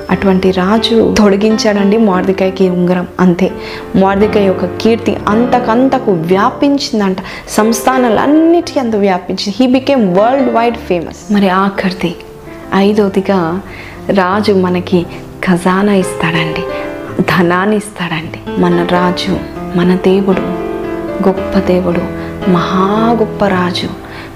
అటువంటి 0.10 0.52
రాజు 0.52 1.16
తొడిగించాడండి 1.18 1.98
మార్దికాయకి 1.98 2.70
ఉంగరం 2.70 3.08
అంతే. 3.20 3.52
మార్దికాయ 3.96 4.44
యొక్క 4.44 4.66
కీర్తి 4.66 5.18
అంతకంతకు 5.28 6.12
వ్యాపించిందంట. 6.12 7.18
సంస్థానాలన్నిటి 7.50 8.80
అంత 8.80 8.96
వ్యాపించింది. 8.96 9.64
He 9.64 9.68
became 9.68 10.18
world 10.18 10.54
wide 10.54 10.78
famous 10.78 11.34
మరి 11.34 11.50
ఆఖరిది 11.50 12.16
ఐదవదిగా 12.76 13.62
రాజు 14.10 14.54
మనకి 14.54 15.06
ఖజానా 15.46 15.94
ఇస్తాడండి. 15.94 16.62
ధనాన్ని 17.22 17.76
ఇస్తాడండి. 17.76 18.62
మన 18.62 18.88
రాజు 18.92 19.38
మన 19.76 19.96
దేవుడు 19.96 20.42
గొప్ప 21.28 21.60
దేవుడు 21.60 22.02
మహా 22.50 23.18
గొప్ప 23.20 23.46
రాజు. 23.46 23.90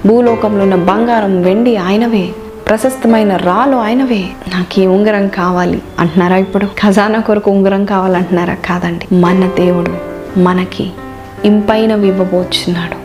భూలోకంలో 0.08 0.62
ఉన్న 0.62 0.74
బంగారం 0.74 1.42
వెండి 1.42 1.76
ఆయనవే. 1.76 2.28
ప్రశస్తమైన 2.68 3.36
రాళ్ళు 3.36 3.76
ఆయనవే. 3.76 4.24
నాకు 4.54 4.80
ఈ 4.80 4.86
ఉంగరం 4.86 5.28
కావాలి 5.28 5.82
అంటున్నారా 5.98 6.36
ఇప్పుడు? 6.36 6.66
ఖజానా 6.66 7.20
కొరకు 7.20 7.50
ఉంగరం 7.50 7.84
కావాలంటున్నారా? 7.84 8.54
కాదండి. 8.54 9.14
మన 9.14 9.50
దేవుడు 9.56 10.12
మనకి 10.38 10.90
ఇంపైనవి 11.44 12.08
ఇవ్వబోచున్నాడు. 12.08 13.02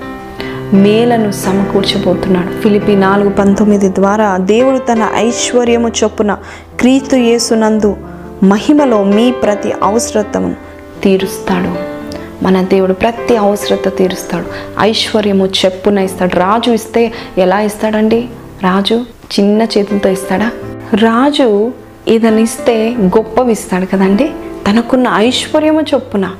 మేలను 0.76 1.32
సమకూర్చబోతున్నాడు. 1.32 2.62
ఫిలిపి 2.62 2.96
నాలుగు 2.96 3.30
పంతొమ్మిది 3.30 3.89
ద్వారా 3.89 4.38
దేవుడు 4.38 4.78
తన 4.78 5.10
ఐశ్వర్యము 5.15 5.89
చొప్పున 5.89 6.38
క్రీస్తు 6.80 7.15
యేసునందు 7.15 7.98
మహిమలో 8.43 9.04
మీ 9.04 9.32
ప్రతి 9.32 9.74
అవసరతను 9.84 10.56
తీరుస్తాడు. 11.04 11.98
మన 12.46 12.62
దేవుడు 12.62 12.93
ప్రతి 12.93 13.36
అవసరత 13.36 13.98
తీరుస్తాడు. 13.98 14.46
ఐశ్వర్యము 14.80 15.46
చెప్పున 15.46 15.98
ఇస్తాడు. 16.00 16.36
రాజు 16.36 16.72
ఇస్తే 16.72 17.13
ఎలా 17.38 17.62
ఇస్తాడండి? 17.62 18.30
రాజు 18.63 19.06
చిన్న 19.39 19.62
చేతులతో 19.62 20.10
ఇస్తాడా? 20.10 20.52
రాజు 20.93 21.72
ఏదైనా 22.08 22.38
ఇస్తే 22.38 22.96
గొప్పవి 23.00 23.52
ఇస్తాడు 23.52 23.86
కదండి? 23.86 24.32
తనకున్న 24.67 25.12
ఐశ్వర్యము 25.15 25.82
చొప్పున. 25.82 26.36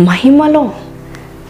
మహిమలో 0.00 0.72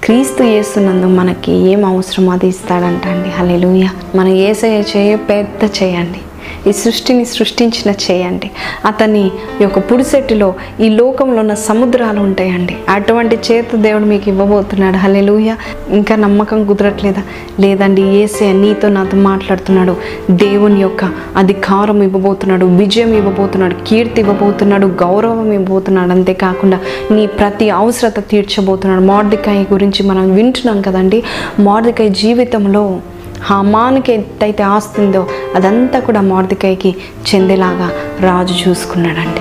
క్రీస్తు 0.05 0.43
చేస్తున్నందు 0.43 1.07
మనకి 1.07 1.53
ఏం 1.53 1.85
అవసరమో 1.85 2.33
అది 2.33 2.47
ఇస్తాడంట 2.47 3.07
అండి 3.07 3.29
హల్లెలూయ. 3.29 3.87
మనం 4.15 4.29
ఏసయ్య 4.29 4.83
చేయ 4.97 5.17
పెద్ద 5.17 5.71
చేయండి. 5.83 6.19
ఈ 6.67 6.73
సృష్టిని 6.73 7.25
సృష్టించిన 7.25 7.95
చేయండి. 8.11 8.51
అతని 8.85 9.31
యొక్క 9.61 9.79
పుడిసెట్టులో 9.79 10.55
ఈ 10.81 10.89
లోకంలో 10.89 11.41
ఉన్న 11.41 11.55
సముద్రాలు 11.55 12.21
ఉంటాయండి. 12.21 12.77
అటువంటి 12.89 13.39
చేత 13.53 13.77
దేవుడు 13.77 14.05
మీకు 14.05 14.29
ఇవ్వబోతున్నాడు. 14.29 14.97
హల్లెలూయ. 14.97 15.55
ఇంకా 15.91 16.17
నమ్మకం 16.17 16.67
కుదరట్లేదా? 16.67 17.23
లేదండి 17.61 18.03
ఏసే 18.03 18.53
నీతో 18.53 18.89
నాతో 18.89 19.17
మాట్లాడుతున్నాడు. 19.17 19.97
దేవుని 20.31 20.81
యొక్క 20.81 21.11
అధికారం 21.37 22.03
ఇవ్వబోతున్నాడు 22.03 22.67
విజయం 22.67 23.15
ఇవ్వబోతున్నాడు 23.15 23.77
కీర్తి 23.87 24.21
ఇవ్వబోతున్నాడు 24.21 24.87
గౌరవం 24.87 25.53
ఇవ్వబోతున్నాడు. 25.53 26.11
అంతేకాకుండా 26.11 26.79
నీ 27.11 27.27
ప్రతి 27.27 27.71
అవసరత 27.71 28.29
తీర్చబోతున్నాడు. 28.29 29.03
మార్దికాయ 29.03 29.63
గురించి 29.63 30.07
మనం 30.07 30.35
వింటున్నాం 30.35 30.83
కదండి. 30.83 31.23
మార్దికాయ 31.61 32.09
జీవితంలో 32.09 33.01
హమానికి 33.43 34.13
ఎంతైతే 34.13 34.63
ఆస్తుందో 34.63 35.27
అదంతా 35.55 36.01
కూడా 36.01 36.21
మార్దికాయకి 36.21 36.97
చెందేలాగా 37.35 37.91
రాజు 38.21 38.69
చూసుకున్నాడండి. 38.69 39.41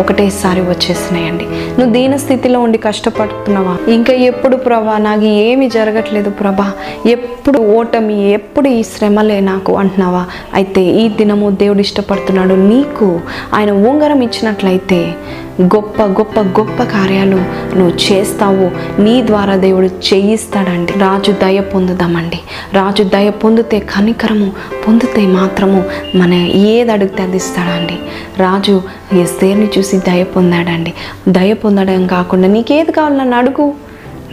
ఒకటేసారి 0.00 0.60
వచ్చేసినాయండి. 0.60 1.44
నువ్వు 1.44 1.92
దీన 1.92 2.16
స్థితిలో 2.16 2.60
ఉండి 2.60 2.78
కష్టపడుతున్నావా? 2.78 3.76
ఇంకా 3.92 4.12
ఎప్పుడు 4.12 4.56
ప్రభా? 4.56 4.98
నాకు 4.98 5.24
ఏమి 5.24 5.68
జరగట్లేదు 5.68 6.30
ప్రభా. 6.30 6.72
ఎప్పుడు 7.06 7.58
ఓటమి 7.58 8.32
ఎప్పుడు 8.32 8.68
ఈ 8.68 8.82
శ్రమలే 8.82 9.40
నాకు 9.40 9.76
అంటున్నావా? 9.76 10.26
అయితే 10.54 10.80
ఈ 10.80 11.08
దినము 11.08 11.50
దేవుడు 11.50 11.80
ఇష్టపడుతున్నాడు. 11.80 12.54
నీకు 12.54 13.20
ఆయన 13.54 13.70
ఉంగరం 13.70 14.20
ఇచ్చినట్లయితే 14.20 15.14
గొప్ప 15.62 16.02
గొప్ప 16.02 16.40
గొప్ప 16.40 16.82
కార్యాలు 16.82 17.36
నువ్వు 17.76 18.12
చేస్తావు 18.12 18.70
నీ 19.00 19.26
ద్వారా 19.26 19.56
దేవుడు 19.56 19.86
చేయిస్తాడండి. 19.86 20.92
రాజు 20.92 21.32
దయ 21.32 21.60
పొందుదామండి. 21.60 22.40
రాజు 22.72 23.02
దయ 23.02 23.30
పొందితే 23.30 23.78
కనికరము 23.78 24.52
పొందితే 24.88 25.26
మాత్రము 25.26 25.84
మన 26.14 26.32
ఏది 26.34 26.92
అడిగితే 26.92 27.22
అది 27.22 27.36
ఇస్తాడండి. 27.36 27.98
రాజు 28.38 28.82
ఎస్తేర్ని 29.12 29.70
చూసి 29.78 29.98
దయ 29.98 30.24
పొందాడండి. 30.24 30.94
దయ 31.28 31.52
పొందడం 31.52 32.06
కాకుండా 32.06 32.48
నీకేది 32.48 32.92
కావాలని 32.92 33.34
అడుగు. 33.34 33.74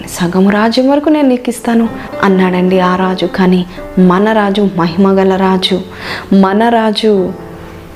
సగం 0.09 0.49
రాజ్యం 0.49 0.89
వరకు 0.89 1.09
నేను 1.09 1.27
నీకు 1.27 1.49
ఇస్తాను 1.49 1.89
అన్నాడండి 2.23 2.79
ఆ 2.79 2.95
రాజు. 2.95 3.25
కానీ 3.25 3.65
మన 3.99 4.31
రాజు 4.31 4.69
మహిమగల 4.75 5.35
రాజు 5.35 5.81
మన 6.35 6.69
రాజు 6.69 7.33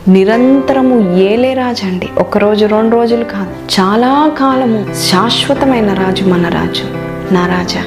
నిరంతరము 0.07 1.19
ఏలే 1.19 1.53
రాజు 1.53 1.85
అండి 1.85 2.09
ఒకరోజు 2.19 2.65
రెండు 2.65 2.95
రోజులు 2.95 3.23
కాదు. 3.23 3.81
చాలా 3.81 4.31
కాలము 4.39 4.85
శాశ్వతమైన 4.93 5.93
రాజు 5.93 6.23
మన 6.23 6.47
రాజు. 6.47 6.83
నా 7.33 7.47
రాజా 7.47 7.81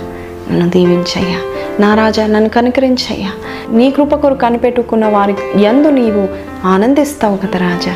నన్ను 0.50 0.68
దీవించయ్యా. 0.68 1.38
నా 1.80 1.94
రాజా 1.94 2.26
నన్ను 2.26 2.50
కనుకరించయ్యా. 2.50 3.30
నీ 3.70 3.90
కృప 3.90 4.14
కొరకు 4.14 4.38
కనిపెట్టుకున్న 4.38 5.06
వారికి 5.06 5.62
ఎందు 5.62 5.88
నీవు 5.88 6.28
ఆనందిస్తావు 6.66 7.36
కదా 7.36 7.58
రాజా. 7.58 7.94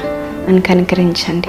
నన్ను 0.49 0.61
కనికరించండి. 0.61 1.49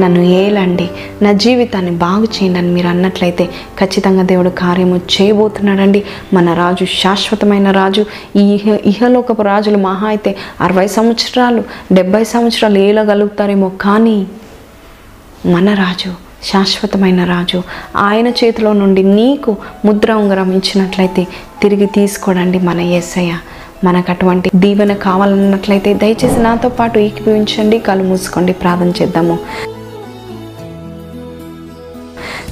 నన్ను 0.00 0.22
ఏలండి. 0.22 0.90
నా 1.22 1.32
జీవితాన్ని 1.32 1.90
బాగు 1.90 2.24
చేయండి 2.24 2.58
అని 2.58 2.68
మీరు 2.68 2.88
అన్నట్లయితే 2.88 3.44
ఖచ్చితంగా 3.80 4.22
దేవుడు 4.22 4.50
కార్యము 4.50 4.96
చేయబోతున్నాడండి. 5.14 6.02
మన 6.32 6.54
రాజు 6.54 6.84
శాశ్వతమైన 6.84 7.70
రాజు 7.70 8.04
ఈ 8.36 8.44
ఇహ 8.54 8.78
ఇహలోకపు 8.86 9.42
రాజులు 9.42 9.78
మహా 9.78 10.06
అయితే 10.08 10.36
అరవై 10.60 10.86
సంవత్సరాలు 10.86 11.64
డెబ్బై 11.92 12.24
సంవత్సరాలు 12.24 12.78
ఏలగలుగుతారేమో 12.78 13.68
కానీ 13.80 14.26
మన 15.46 15.74
రాజు 15.74 16.12
శాశ్వతమైన 16.44 17.24
రాజు 17.24 17.62
ఆయన 17.96 18.28
చేతిలో 18.28 18.72
నుండి 18.72 19.02
నీకు 19.02 19.56
ముద్ర 19.84 20.12
ఉంగరం 20.12 20.52
ఇచ్చినట్లయితే 20.52 21.26
తిరిగి 21.62 21.86
తీసుకోడండి 21.86 22.58
మన 22.58 22.80
యేసయ్య 22.80 23.32
మనకు 23.84 24.10
అటువంటి 24.10 24.50
దీవెన 24.54 24.92
కావాలన్నట్లయితే 24.92 25.94
దయచేసి 25.94 26.40
నాతో 26.40 26.68
పాటు 26.68 26.98
ఏకీభవించండి. 26.98 27.78
కళ్ళు 27.78 28.04
మూసుకోండి. 28.04 28.52
ప్రార్థన 28.52 28.90
చేద్దాము. 29.02 29.38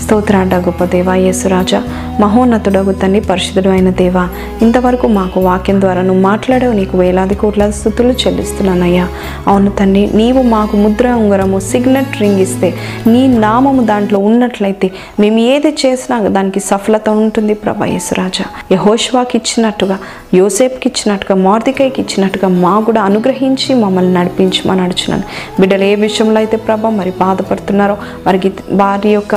స్తోత్రాంట 0.02 0.54
గొప్ప 0.54 0.84
దేవ 0.84 1.10
యేసురాజా 1.14 1.80
మహోన్నతుడగు 2.22 2.92
తండ్రి 2.92 3.20
పరిశుద్ధుడు 3.20 3.68
అయిన 3.68 3.90
దేవ. 3.90 4.16
ఇంతవరకు 4.62 5.06
మాకు 5.18 5.40
వాక్యం 5.40 5.80
ద్వారా 5.80 6.02
నువ్వు 6.02 6.22
మాట్లాడావు 6.22 6.72
నీకు 6.72 6.94
వేలాది 6.98 7.34
కోట్ల 7.34 7.70
స్థుతులు 7.70 8.12
చెల్లిస్తున్నానయ్యా. 8.22 9.06
అవును 9.46 9.70
తండ్రి 9.70 10.02
నీవు 10.20 10.42
మాకు 10.42 10.76
ముద్ర 10.76 11.06
ఉంగరము 11.22 11.58
సిగ్నెట్ 11.70 12.18
రింగ్ 12.22 12.40
ఇస్తే 12.40 12.74
నీ 13.06 13.22
నామము 13.46 13.84
దాంట్లో 13.84 14.18
ఉన్నట్లయితే 14.18 14.90
మేము 15.20 15.38
ఏది 15.38 15.72
చేసినా 15.84 16.18
దానికి 16.28 16.60
సఫలత 16.60 17.08
ఉంటుంది 17.08 17.54
ప్రభా 17.54 17.86
యేసురాజా 17.86 18.46
యహోష్వాకి 18.72 19.36
ఇచ్చినట్టుగా 19.40 19.98
యోసేప్కి 20.34 20.88
ఇచ్చినట్టుగా 20.88 21.34
మార్దికైకి 21.48 22.00
ఇచ్చినట్టుగా 22.00 22.48
మా 22.48 22.74
కూడా 22.80 23.02
అనుగ్రహించి 23.02 23.74
మమ్మల్ని 23.74 24.14
నడిపించి 24.14 24.62
మా 24.68 24.74
నడుచున్నాను. 24.74 25.26
బిడ్డలు 25.60 25.84
ఏ 25.84 25.94
విషయంలో 25.94 26.38
అయితే 26.38 26.56
ప్రభ 26.56 26.86
మరి 26.86 27.12
బాధపడుతున్నారో 27.20 27.96
వారికి 28.26 28.50
వారి 28.72 29.10
యొక్క 29.12 29.34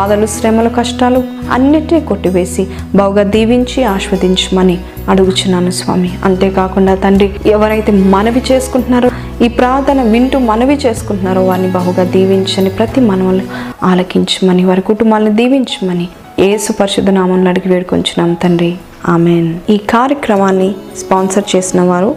బాధలు 0.00 0.26
శ్రమలు 0.26 0.68
కష్టాలు 0.68 1.20
అన్నిటినీ 1.52 2.00
కొట్టివేసి 2.00 2.62
బాగా 2.94 3.22
దీవించి 3.22 3.80
ఆస్వాదించమని 3.84 4.76
అడుగుచున్నాను 5.08 5.70
స్వామి. 5.70 6.10
అంతేకాకుండా 6.24 6.94
తండ్రి 6.94 7.28
ఎవరైతే 7.46 7.92
మనవి 7.92 8.42
చేసుకుంటున్నారో 8.52 9.10
ఈ 9.44 9.48
ప్రార్థన 9.48 10.02
వింటూ 10.02 10.38
మనవి 10.38 10.74
చేసుకుంటున్నారో 10.74 11.42
వారిని 11.46 11.68
బహుగా 11.68 12.04
దీవించని 12.04 12.70
ప్రతి 12.70 13.00
మనవలు 13.00 13.44
ఆలకించమని 13.82 14.64
వారి 14.64 14.80
కుటుంబాలను 14.80 15.30
దీవించమని 15.30 16.08
ఏసు 16.38 16.72
పరిశుద్ధ 16.72 17.10
నామంలో 17.10 17.50
అడిగి 17.50 17.68
వేడుకొంచున్నాం 17.72 18.32
తండ్రి. 18.42 18.72
ఆమెన్. 19.08 19.48
ఈ 19.70 19.76
కార్యక్రమాన్ని 19.76 20.68
స్పాన్సర్ 20.98 21.56
చేసిన 21.56 21.80
వారు 21.80 22.10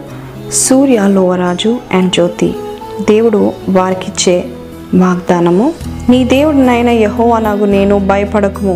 సూర్య 0.52 1.00
లోవరాజు 1.16 1.78
అండ్ 1.92 2.12
జ్యోతి. 2.12 2.50
దేవుడు 3.08 3.52
వారికిచ్చే 3.68 4.36
వాగ్దానము 4.94 5.72
నీ 6.10 6.24
దేవుడినైన 6.24 6.88
యహోవా 6.88 7.38
నాకు 7.38 7.64
నేను 7.64 7.98
భయపడకుము. 7.98 8.74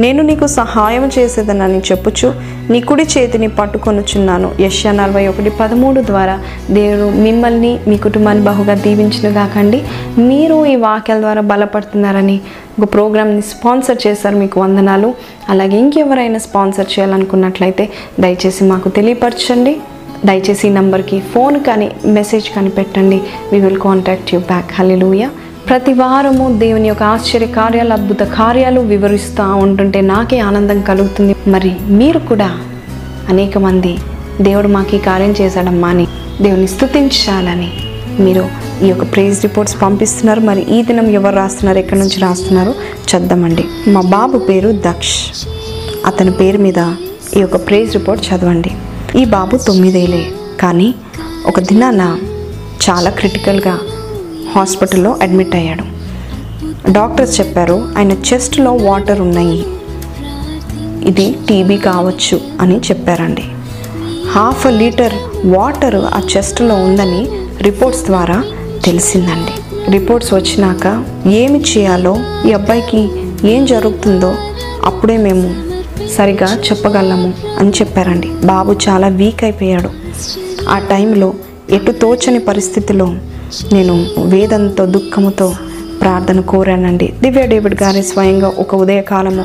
నేను 0.00 0.22
నీకు 0.22 0.46
సహాయం 0.46 1.10
చేసేదనని 1.18 1.78
చెప్పుచు 1.78 2.34
నీ 2.70 2.80
కుడి 2.80 3.02
చేతిని 3.02 3.48
పట్టుకొనుచున్నాను. 3.48 4.50
యశ్యా 4.60 4.92
నలభై 4.92 5.26
ఒకటి 5.26 5.50
పదమూడు 5.50 6.00
ద్వారా 6.00 6.38
దేవుడు 6.70 7.16
మిమ్మల్ని 7.16 7.80
మీ 7.88 7.96
కుటుంబాన్ని 7.96 8.44
బహుగా 8.44 8.74
దీవించిన 8.74 9.34
కాకండి 9.34 9.82
మీరు 10.18 10.66
ఈ 10.66 10.76
వాక్యాల 10.76 11.20
ద్వారా 11.20 11.40
బలపడుతున్నారని 11.40 12.40
ఒక 12.82 12.88
ప్రోగ్రామ్ని 12.94 13.42
స్పాన్సర్ 13.42 14.06
చేశారు 14.06 14.36
మీకు 14.36 14.60
వందనాలు. 14.60 15.14
అలాగే 15.48 15.78
ఇంకెవరైనా 15.78 16.38
స్పాన్సర్ 16.38 16.86
చేయాలనుకున్నట్లయితే 16.98 17.88
దయచేసి 18.20 18.64
మాకు 18.64 18.88
తెలియపరచండి. 18.88 19.76
దయచేసి 20.24 20.68
ఈ 20.68 20.70
నంబర్కి 20.70 21.20
ఫోన్ 21.20 21.60
కానీ 21.60 21.90
మెసేజ్ 22.06 22.50
కానీ 22.56 22.68
పెట్టండి. 22.68 23.20
We 23.52 23.60
will 23.60 23.78
contact 23.78 24.34
you 24.34 24.40
back 24.40 24.72
hallelujah 24.78 25.26
ప్రతి 25.68 25.92
వారము 25.92 26.58
దేవుని 26.58 26.88
యొక్క 26.88 27.02
ఆశ్చర్య 27.02 27.46
కార్యాలు 27.46 27.92
అద్భుత 27.92 28.22
కార్యాలు 28.22 28.80
వివరిస్తూ 28.80 29.44
ఉంటుంటే 29.56 30.00
నాకే 30.00 30.38
ఆనందం 30.38 30.82
కలుగుతుంది. 30.82 31.34
మరి 31.46 31.72
మీరు 31.80 32.18
కూడా 32.18 32.50
అనేక 33.28 33.58
మంది 33.58 33.98
దేవుడు 34.40 34.68
మాకు 34.68 34.96
ఈ 34.96 34.98
కార్యం 34.98 35.34
చేశాడమ్మా 35.40 35.88
అని 35.88 36.06
దేవుని 36.42 36.68
స్థుతించాలని 36.68 37.70
మీరు 38.20 38.44
ఈ 38.84 38.88
యొక్క 38.88 39.04
ప్రైజ్ 39.12 39.42
రిపోర్ట్స్ 39.42 39.82
పంపిస్తున్నారు. 39.82 40.40
మరి 40.40 40.62
ఈ 40.78 40.82
దినం 40.82 41.10
ఎవరు 41.10 41.36
రాస్తున్నారు 41.36 41.78
ఎక్కడి 41.78 42.00
నుంచి 42.00 42.20
రాస్తున్నారు 42.20 42.74
చద్దామండి. 43.12 43.64
మా 43.88 44.00
బాబు 44.00 44.38
పేరు 44.38 44.72
దక్ష్. 44.86 45.16
అతని 46.06 46.30
పేరు 46.30 46.58
మీద 46.58 46.80
ఈ 47.36 47.40
యొక్క 47.40 47.56
ప్రైజ్ 47.56 47.92
రిపోర్ట్ 47.92 48.22
చదవండి. 48.28 48.70
ఈ 49.20 49.24
బాబు 49.24 49.56
తొమ్మిదేలే 49.56 50.26
కానీ 50.60 50.94
ఒక 51.46 51.60
దినాన 51.60 52.18
చాలా 52.90 53.10
క్రిటికల్గా 53.10 53.78
హాస్పిటల్లో 54.56 55.16
అడ్మిట్ 55.22 55.54
అయ్యాడు. 55.54 55.84
డాక్టర్స్ 56.92 57.40
చెప్పారు 57.40 57.88
ఆయన 57.98 58.12
చెస్ట్లో 58.12 58.72
వాటర్ 58.72 59.20
ఉన్నాయి. 59.20 59.66
ఇది 61.04 61.36
టీబీ 61.48 61.76
కావచ్చు 61.76 62.40
అని 62.60 62.76
చెప్పారండి. 62.78 63.44
హాఫ్ 64.30 64.66
లీటర్ 64.66 65.12
వాటర్ 65.46 65.94
ఆ 65.94 66.20
చెస్ట్లో 66.36 66.74
ఉందని 66.74 67.28
రిపోర్ట్స్ 67.62 68.04
ద్వారా 68.04 68.44
తెలిసిందండి. 68.84 69.54
రిపోర్ట్స్ 69.90 70.34
వచ్చినాక 70.34 71.04
ఏమి 71.26 71.60
చేయాలో 71.60 72.16
ఈ 72.46 72.52
అబ్బాయికి 72.52 73.10
ఏం 73.48 73.66
జరుగుతుందో 73.66 74.34
అప్పుడే 74.84 75.16
మేము 75.16 75.72
సరిగా 76.08 76.58
చెప్పగలము 76.70 77.32
అని 77.58 77.70
చెప్పారండి. 77.70 78.28
బాబు 78.44 78.76
చాలా 78.88 79.08
వీక్ 79.08 79.44
అయిపోయాడు. 79.44 79.90
ఆ 80.68 80.78
టైంలో 80.78 81.34
ఎటు 81.70 81.92
తోచని 81.92 82.38
పరిస్థితిలో 82.38 83.14
నేను 83.72 84.06
వేదంతో 84.18 84.86
దుఃఖముతో 84.86 85.54
ప్రార్థన 86.00 86.40
కోరానండి. 86.40 87.12
దివ్య 87.22 87.46
డేవిడ్ 87.46 87.82
గారి 87.82 88.02
స్వయంగా 88.02 88.52
ఒక 88.58 88.74
ఉదయకాలము 88.74 89.44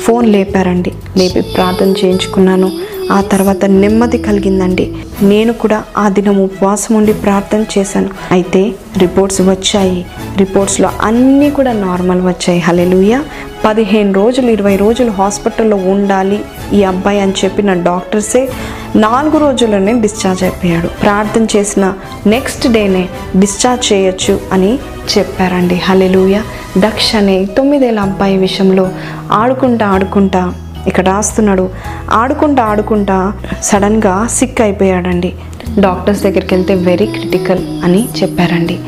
ఫోన్ 0.00 0.26
లేపారండి. 0.26 0.92
లేపి 1.16 1.40
ప్రార్థన 1.40 1.90
చేయించుకున్నాను. 1.90 2.72
ఆ 3.12 3.20
తర్వాత 3.20 3.64
నెమ్మది 3.64 4.18
కలిగిందండి. 4.18 4.96
నేను 5.22 5.52
కూడా 5.52 5.84
ఆ 5.98 6.08
దినం 6.08 6.42
ఉపవాసం 6.42 6.94
ఉండి 6.94 7.12
ప్రార్థన 7.12 7.64
చేశాను. 7.78 8.08
అయితే 8.30 8.72
రిపోర్ట్స్ 8.98 9.40
వచ్చాయి. 9.42 10.06
రిపోర్ట్స్లో 10.36 10.90
అన్నీ 11.02 11.50
కూడా 11.50 11.72
నార్మల్ 11.72 12.22
వచ్చాయి. 12.22 12.60
హలెలుయ 12.60 13.20
పదిహేను 13.64 14.12
రోజులు 14.12 14.50
ఇరవై 14.50 14.76
రోజులు 14.76 15.10
హాస్పిటల్లో 15.10 15.76
ఉండాలి 15.76 16.38
ఈ 16.72 16.82
అబ్బాయి 16.84 17.20
అని 17.20 17.34
చెప్పిన 17.44 17.72
డాక్టర్సే 17.72 18.48
నాలుగు 18.96 19.38
రోజుల్లోనే 19.38 19.92
డిశ్చార్జ్ 20.00 20.42
అయిపోయాడు. 20.42 20.88
ప్రార్థన 21.02 21.46
చేసిన 21.56 21.94
నెక్స్ట్ 22.26 22.68
డేనే 22.72 23.08
డిశ్చార్జ్ 23.36 23.92
చేయొచ్చు 23.92 24.40
అని 24.52 24.78
చెప్పారండి. 25.12 25.74
హలెలూయ 25.74 26.38
దక్ష 26.78 27.16
అనే 27.16 27.44
తొమ్మిదేళ్ళ 27.56 28.00
అబ్బాయి 28.00 28.36
విషయంలో 28.36 28.88
ఆడుకుంటా 29.32 29.86
ఆడుకుంటా 29.86 30.54
ఇక్కడ 30.86 31.06
రాస్తున్నాడు. 31.08 31.70
ఆడుకుంటా 32.10 32.62
ఆడుకుంటా 32.64 33.32
సడన్గా 33.62 34.26
సిక్ 34.26 34.60
అయిపోయాడండి. 34.60 35.32
డాక్టర్స్ 35.78 36.22
దగ్గరికి 36.22 36.54
వెళ్తే 36.54 36.74
వెరీ 36.74 37.06
క్రిటికల్ 37.06 37.64
అని 37.84 38.08
చెప్పారండి. 38.22 38.78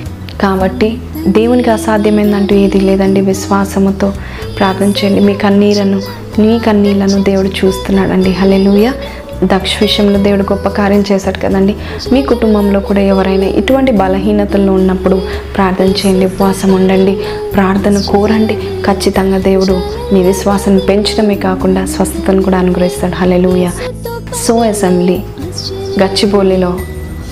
కాబట్టి 0.41 0.99
దేవునికి 1.29 1.71
అసాధ్యమైందంటూ 1.71 2.57
ఏది 2.57 2.81
లేదండి. 2.81 3.21
విశ్వాసముతో 3.21 4.13
ప్రార్థన 4.59 4.89
చేయండి. 4.89 5.21
మీ 5.21 5.35
కన్నీరను 5.35 6.03
నీ 6.39 6.59
కన్నీళ్ళను 6.59 7.23
దేవుడు 7.23 7.49
చూస్తున్నాడండి. 7.49 8.31
హలెలుయ 8.31 8.93
దక్ష 9.45 9.83
విషయంలో 9.83 10.19
దేవుడు 10.19 10.43
గొప్ప 10.43 10.69
కార్యం 10.69 11.05
చేశాడు 11.13 11.39
కదండి. 11.39 11.75
మీ 12.13 12.23
కుటుంబంలో 12.23 12.81
కూడా 12.81 13.01
ఎవరైనా 13.01 13.47
ఇటువంటి 13.47 13.93
బలహీనతల్లో 13.93 14.73
ఉన్నప్పుడు 14.73 15.23
ప్రార్థన 15.57 15.85
చేయండి. 15.85 16.27
ఉపవాసం 16.27 16.73
ఉండండి. 16.73 17.19
ప్రార్థన 17.55 17.99
కోరండి. 17.99 18.55
ఖచ్చితంగా 18.87 19.39
దేవుడు 19.39 19.81
మీ 20.13 20.23
విశ్వాసాన్ని 20.23 20.83
పెంచడమే 20.89 21.35
కాకుండా 21.35 21.85
స్వస్థతను 21.85 22.43
కూడా 22.43 22.59
అనుగ్రహిస్తాడు. 22.59 23.15
హలెలుయ 23.15 23.71
సో 24.47 24.57
అసెంబ్లీ 24.57 25.21
గచ్చిబౌలిలో 26.03 26.79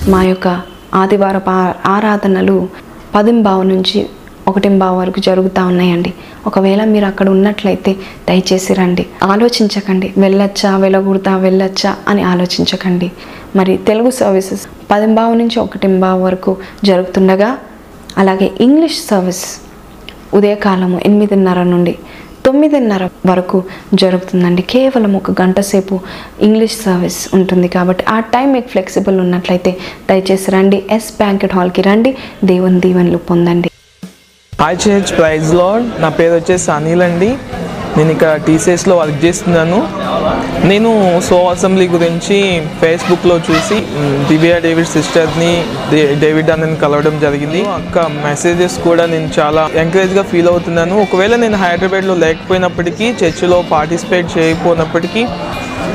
మా 0.07 0.23
యొక్క 0.23 0.61
ఆదివారపు 0.95 1.49
ఆ- 1.49 1.73
ఆరాధనలు 1.85 2.88
పదింబావ 3.15 3.63
నుంచి 3.63 4.09
ఒకటింబావ 4.47 4.97
వరకు 4.97 5.19
జరుగుతూ 5.19 5.65
ఉన్నాయండి. 5.65 6.13
ఒకవేళ 6.47 6.83
మీరు 6.83 7.05
అక్కడ 7.05 7.29
ఉన్నట్లయితే 7.29 7.95
దయచేసి 8.29 8.73
రండి. 8.73 9.05
ఆలోచించకండి. 9.23 10.13
వెళ్ళొచ్చా? 10.17 10.77
వెళ్ళకూడదా? 10.77 11.37
వెళ్ళొచ్చా? 11.37 11.95
అని 12.07 12.23
ఆలోచించకండి. 12.23 13.11
మరి 13.55 13.77
తెలుగు 13.77 14.09
సర్వీసెస్ 14.11 14.67
పదింబావ 14.91 15.33
నుంచి 15.33 15.59
ఒకటింబావ 15.59 16.23
వరకు 16.23 16.57
జరుగుతుండగా 16.83 17.57
అలాగే 18.17 18.51
ఇంగ్లీష్ 18.61 19.05
సర్వీస్ 19.07 19.61
ఉదయకాలము 20.33 20.99
ఎనిమిదిన్నర 21.05 21.63
నుండి 21.63 21.95
తొమ్మిదిన్నర 22.45 23.09
వరకు 23.25 23.63
జరుగుతుందండి. 23.93 24.61
కేవలం 24.61 25.15
ఒక 25.15 25.31
గంట 25.41 25.59
సేపు 25.59 25.99
ఇంగ్లీష్ 26.41 26.77
సర్వీస్ 26.85 27.29
ఉంటుంది 27.33 27.67
కాబట్టి 27.67 28.05
ఆ 28.05 28.19
టైం 28.19 28.51
మీకు 28.51 28.67
ఫ్లెక్సిబుల్ 28.67 29.19
ఉన్నట్లయితే 29.19 29.77
దయచేసి 30.09 30.51
రండి. 30.51 30.83
ఎస్ 30.91 31.11
బ్యాంకెట్ 31.11 31.53
హాల్కి 31.53 31.81
రండి. 31.81 32.17
దేవుని 32.43 32.79
దీవెనలు 32.79 33.17
పొందండి. 33.17 33.69
ఐచిహెచ్ 34.67 35.01
చర్చ్ 35.01 35.17
ప్రైజ్ 35.17 35.53
లార్డ్ 35.53 36.01
నా 36.01 36.09
పేరు 36.09 36.33
వచ్చేసి 36.33 36.71
అనిల్ 36.71 37.01
అండి. 37.01 37.29
నేను 37.97 38.11
ఇక్కడ 38.15 38.31
టీసీఎస్లో 38.47 38.95
వర్క్ 38.99 39.19
చేస్తున్నాను. 39.25 39.79
నేను 40.71 40.91
సో 41.27 41.37
అసెంబ్లీ 41.53 41.85
గురించి 41.95 42.37
ఫేస్బుక్లో 42.81 43.35
చూసి 43.47 43.77
దివ్యా 44.29 44.57
డేవిడ్ 44.65 44.91
సిస్టర్ని 44.95 45.51
డేవిడ్ 46.23 46.51
అన్నని 46.55 46.77
కలవడం 46.83 47.15
జరిగింది. 47.25 47.61
అక్క 47.79 48.05
మెసేజెస్ 48.27 48.77
కూడా 48.87 49.05
నేను 49.13 49.29
చాలా 49.39 49.63
ఎంకరేజ్గా 49.83 50.23
ఫీల్ 50.31 50.51
అవుతున్నాను. 50.53 50.95
ఒకవేళ 51.05 51.35
నేను 51.45 51.59
హైదరాబాద్లో 51.65 52.15
లేకపోయినప్పటికీ 52.25 53.07
చర్చిలో 53.23 53.59
పార్టిసిపేట్ 53.75 54.29
చేయకపోయినప్పటికీ 54.37 55.23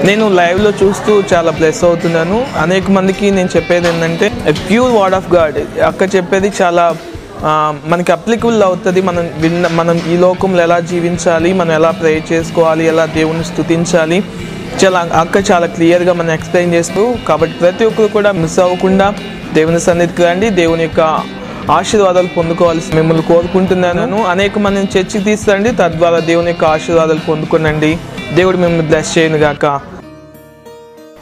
నేను 0.09 0.25
లైవ్లో 0.39 0.71
చూస్తూ 0.83 1.13
చాలా 1.33 1.51
బ్లెస్ 1.59 1.83
అవుతున్నాను. 1.89 2.39
అనేక 2.63 2.91
మందికి 2.97 3.27
నేను 3.37 3.51
చెప్పేది 3.57 3.87
ఏంటంటే 3.91 4.27
ప్యూర్ 4.69 4.93
వర్డ్ 4.99 5.17
ఆఫ్ 5.19 5.29
గాడ్ 5.35 5.59
అక్క 5.91 6.03
చెప్పేది 6.17 6.49
చాలా 6.61 6.85
మనకి 7.87 8.13
అప్లికబుల్ 8.13 8.63
అవుతుంది. 8.63 9.01
మనం 9.03 9.31
విన్న 9.39 9.67
మనం 9.67 10.01
ఈ 10.13 10.17
లోకంలో 10.17 10.63
ఎలా 10.63 10.81
జీవించాలి 10.81 11.53
మనం 11.53 11.73
ఎలా 11.73 11.91
ప్రే 11.91 12.25
చేసుకోవాలి 12.33 12.87
ఎలా 12.87 13.07
దేవుని 13.07 13.45
స్థుతించాలి 13.45 14.25
చాలా 14.85 15.11
అక్క 15.15 15.51
చాలా 15.51 15.67
క్లియర్గా 15.67 16.13
మనం 16.13 16.31
ఎక్స్ప్లెయిన్ 16.31 16.75
చేస్తూ 16.75 17.15
కాబట్టి 17.29 17.55
ప్రతి 17.55 17.85
ఒక్కరు 17.85 18.07
కూడా 18.07 18.33
మిస్ 18.33 18.59
అవ్వకుండా 18.59 19.15
దేవుని 19.55 19.81
సన్నిధికి 19.81 20.23
రండి. 20.25 20.51
దేవుని 20.51 20.83
యొక్క 20.83 21.01
ఆశీర్వాదాలు 21.71 22.29
పొందుకోవాల్సి 22.29 22.97
మిమ్మల్ని 22.97 23.23
కోరుకుంటున్నాను. 23.23 24.25
అనేక 24.25 24.59
మందిని 24.59 24.89
చర్చికి 24.99 25.25
తీసుకురండి. 25.25 25.71
తద్వారా 25.71 26.19
దేవుని 26.19 26.49
యొక్క 26.49 26.65
ఆశీర్వాదాలు 26.65 27.21
పొందుకోనండి. 27.29 27.99
దేవుడు 28.35 28.57
మిమ్మల్ని 28.57 28.87
బ్లెస్ 28.87 29.19
చేయను 29.19 29.37
గాక 29.37 29.94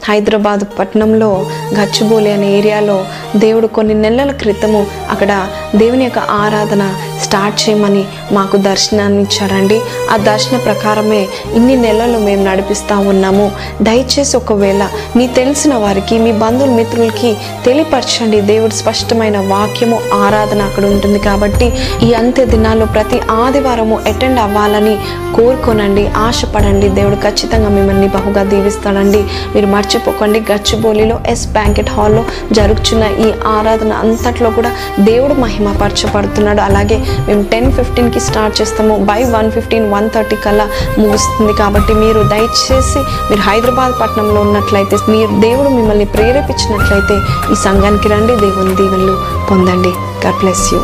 హైదరాబాద్ 0.03 0.63
పట్టణంలో 0.79 1.45
గచ్చిబౌలి 1.79 2.31
అనే 2.31 2.57
ఏరియాలో 2.57 3.05
దేవుడు 3.35 3.67
కొన్ని 3.67 3.93
నెలల 3.93 4.31
క్రితము 4.31 4.87
అక్కడ 5.11 5.47
దేవుని 5.75 6.03
యొక్క 6.03 6.19
ఆరాధన 6.19 6.93
స్టార్ట్ 7.21 7.69
చేయమని 7.69 8.03
మాకు 8.31 8.57
దర్శనాన్ని 8.57 9.21
ఇచ్చారండి 9.21 9.81
ఆ 10.11 10.17
దర్శన 10.17 10.57
ప్రకారమే 10.57 11.27
ఇన్ని 11.53 11.75
నెలలు 11.75 12.19
మేము 12.19 12.43
నడిపిస్తూ 12.43 12.99
ఉన్నాము. 12.99 13.51
దయచేసి 13.81 14.37
ఒకవేళ 14.37 14.87
మీ 15.15 15.27
తెలిసిన 15.27 15.75
వారికి 15.75 16.17
మీ 16.17 16.31
బంధువులు 16.31 16.71
మిత్రులకి 16.71 17.37
తెలియపరచండి. 17.65 18.41
దేవుడు 18.41 18.73
స్పష్టమైన 18.73 19.37
వాక్యము 19.37 19.99
ఆరాధన 20.13 20.61
అక్కడ 20.61 20.85
ఉంటుంది 20.85 21.19
కాబట్టి 21.19 21.73
ఈ 22.03 22.13
అంత్య 22.13 22.45
దినాల్లో 22.45 22.85
ప్రతి 22.85 23.19
ఆదివారము 23.31 23.99
అటెండ్ 24.07 24.39
అవ్వాలని 24.39 24.97
కోరుకోనండి 25.35 26.07
ఆశపడండి. 26.07 26.89
దేవుడు 26.89 27.15
ఖచ్చితంగా 27.15 27.69
మిమ్మల్ని 27.69 28.07
బహుగా 28.07 28.43
దీవిస్తాడండి. 28.43 29.23
మీరు 29.55 29.67
మర్చిపోకండి. 29.67 30.39
గచ్చిబౌలిలో 30.51 31.19
ఎస్ 31.27 31.47
బ్యాంకెట్ 31.47 31.89
హాల్లో 31.89 32.25
జరుగుతున్న 32.51 33.03
ఈ 33.03 33.31
ఆరాధన 33.47 33.93
అంతట్లో 33.93 34.49
కూడా 34.49 34.71
దేవుడు 34.99 35.33
మహిమపరచబడుతున్నాడు. 35.33 36.61
అలాగే 36.61 36.97
మేము 37.27 37.43
టెన్ 37.43 37.71
ఫిఫ్టీన్కి 37.71 38.19
స్టార్ట్ 38.19 38.61
చేస్తాము. 38.61 38.97
By 38.97 39.23
one 39.23 39.51
fifteen 39.51 39.91
one 39.93 40.09
thirty 40.09 40.35
కల్లా 40.35 40.67
ముగుస్తుంది 40.99 41.53
కాబట్టి 41.53 41.93
మీరు 41.93 42.23
దయచేసి 42.23 42.99
మీరు 42.99 43.41
హైదరాబాద్ 43.41 44.01
పట్టణంలో 44.01 44.41
ఉన్నట్లయితే 44.41 44.97
మీరు 45.09 45.39
దేవుడు 45.39 45.69
మిమ్మల్ని 45.69 46.05
ప్రేరేపించినట్లయితే 46.05 47.17
ఈ 47.51 47.55
సంఘానికి 47.55 48.09
రండి. 48.09 48.35
దేవుని 48.35 48.75
దీవెనలు 48.75 49.17
పొందండి. 49.51 49.93
God 50.25 50.39
bless 50.39 50.73
you 50.73 50.79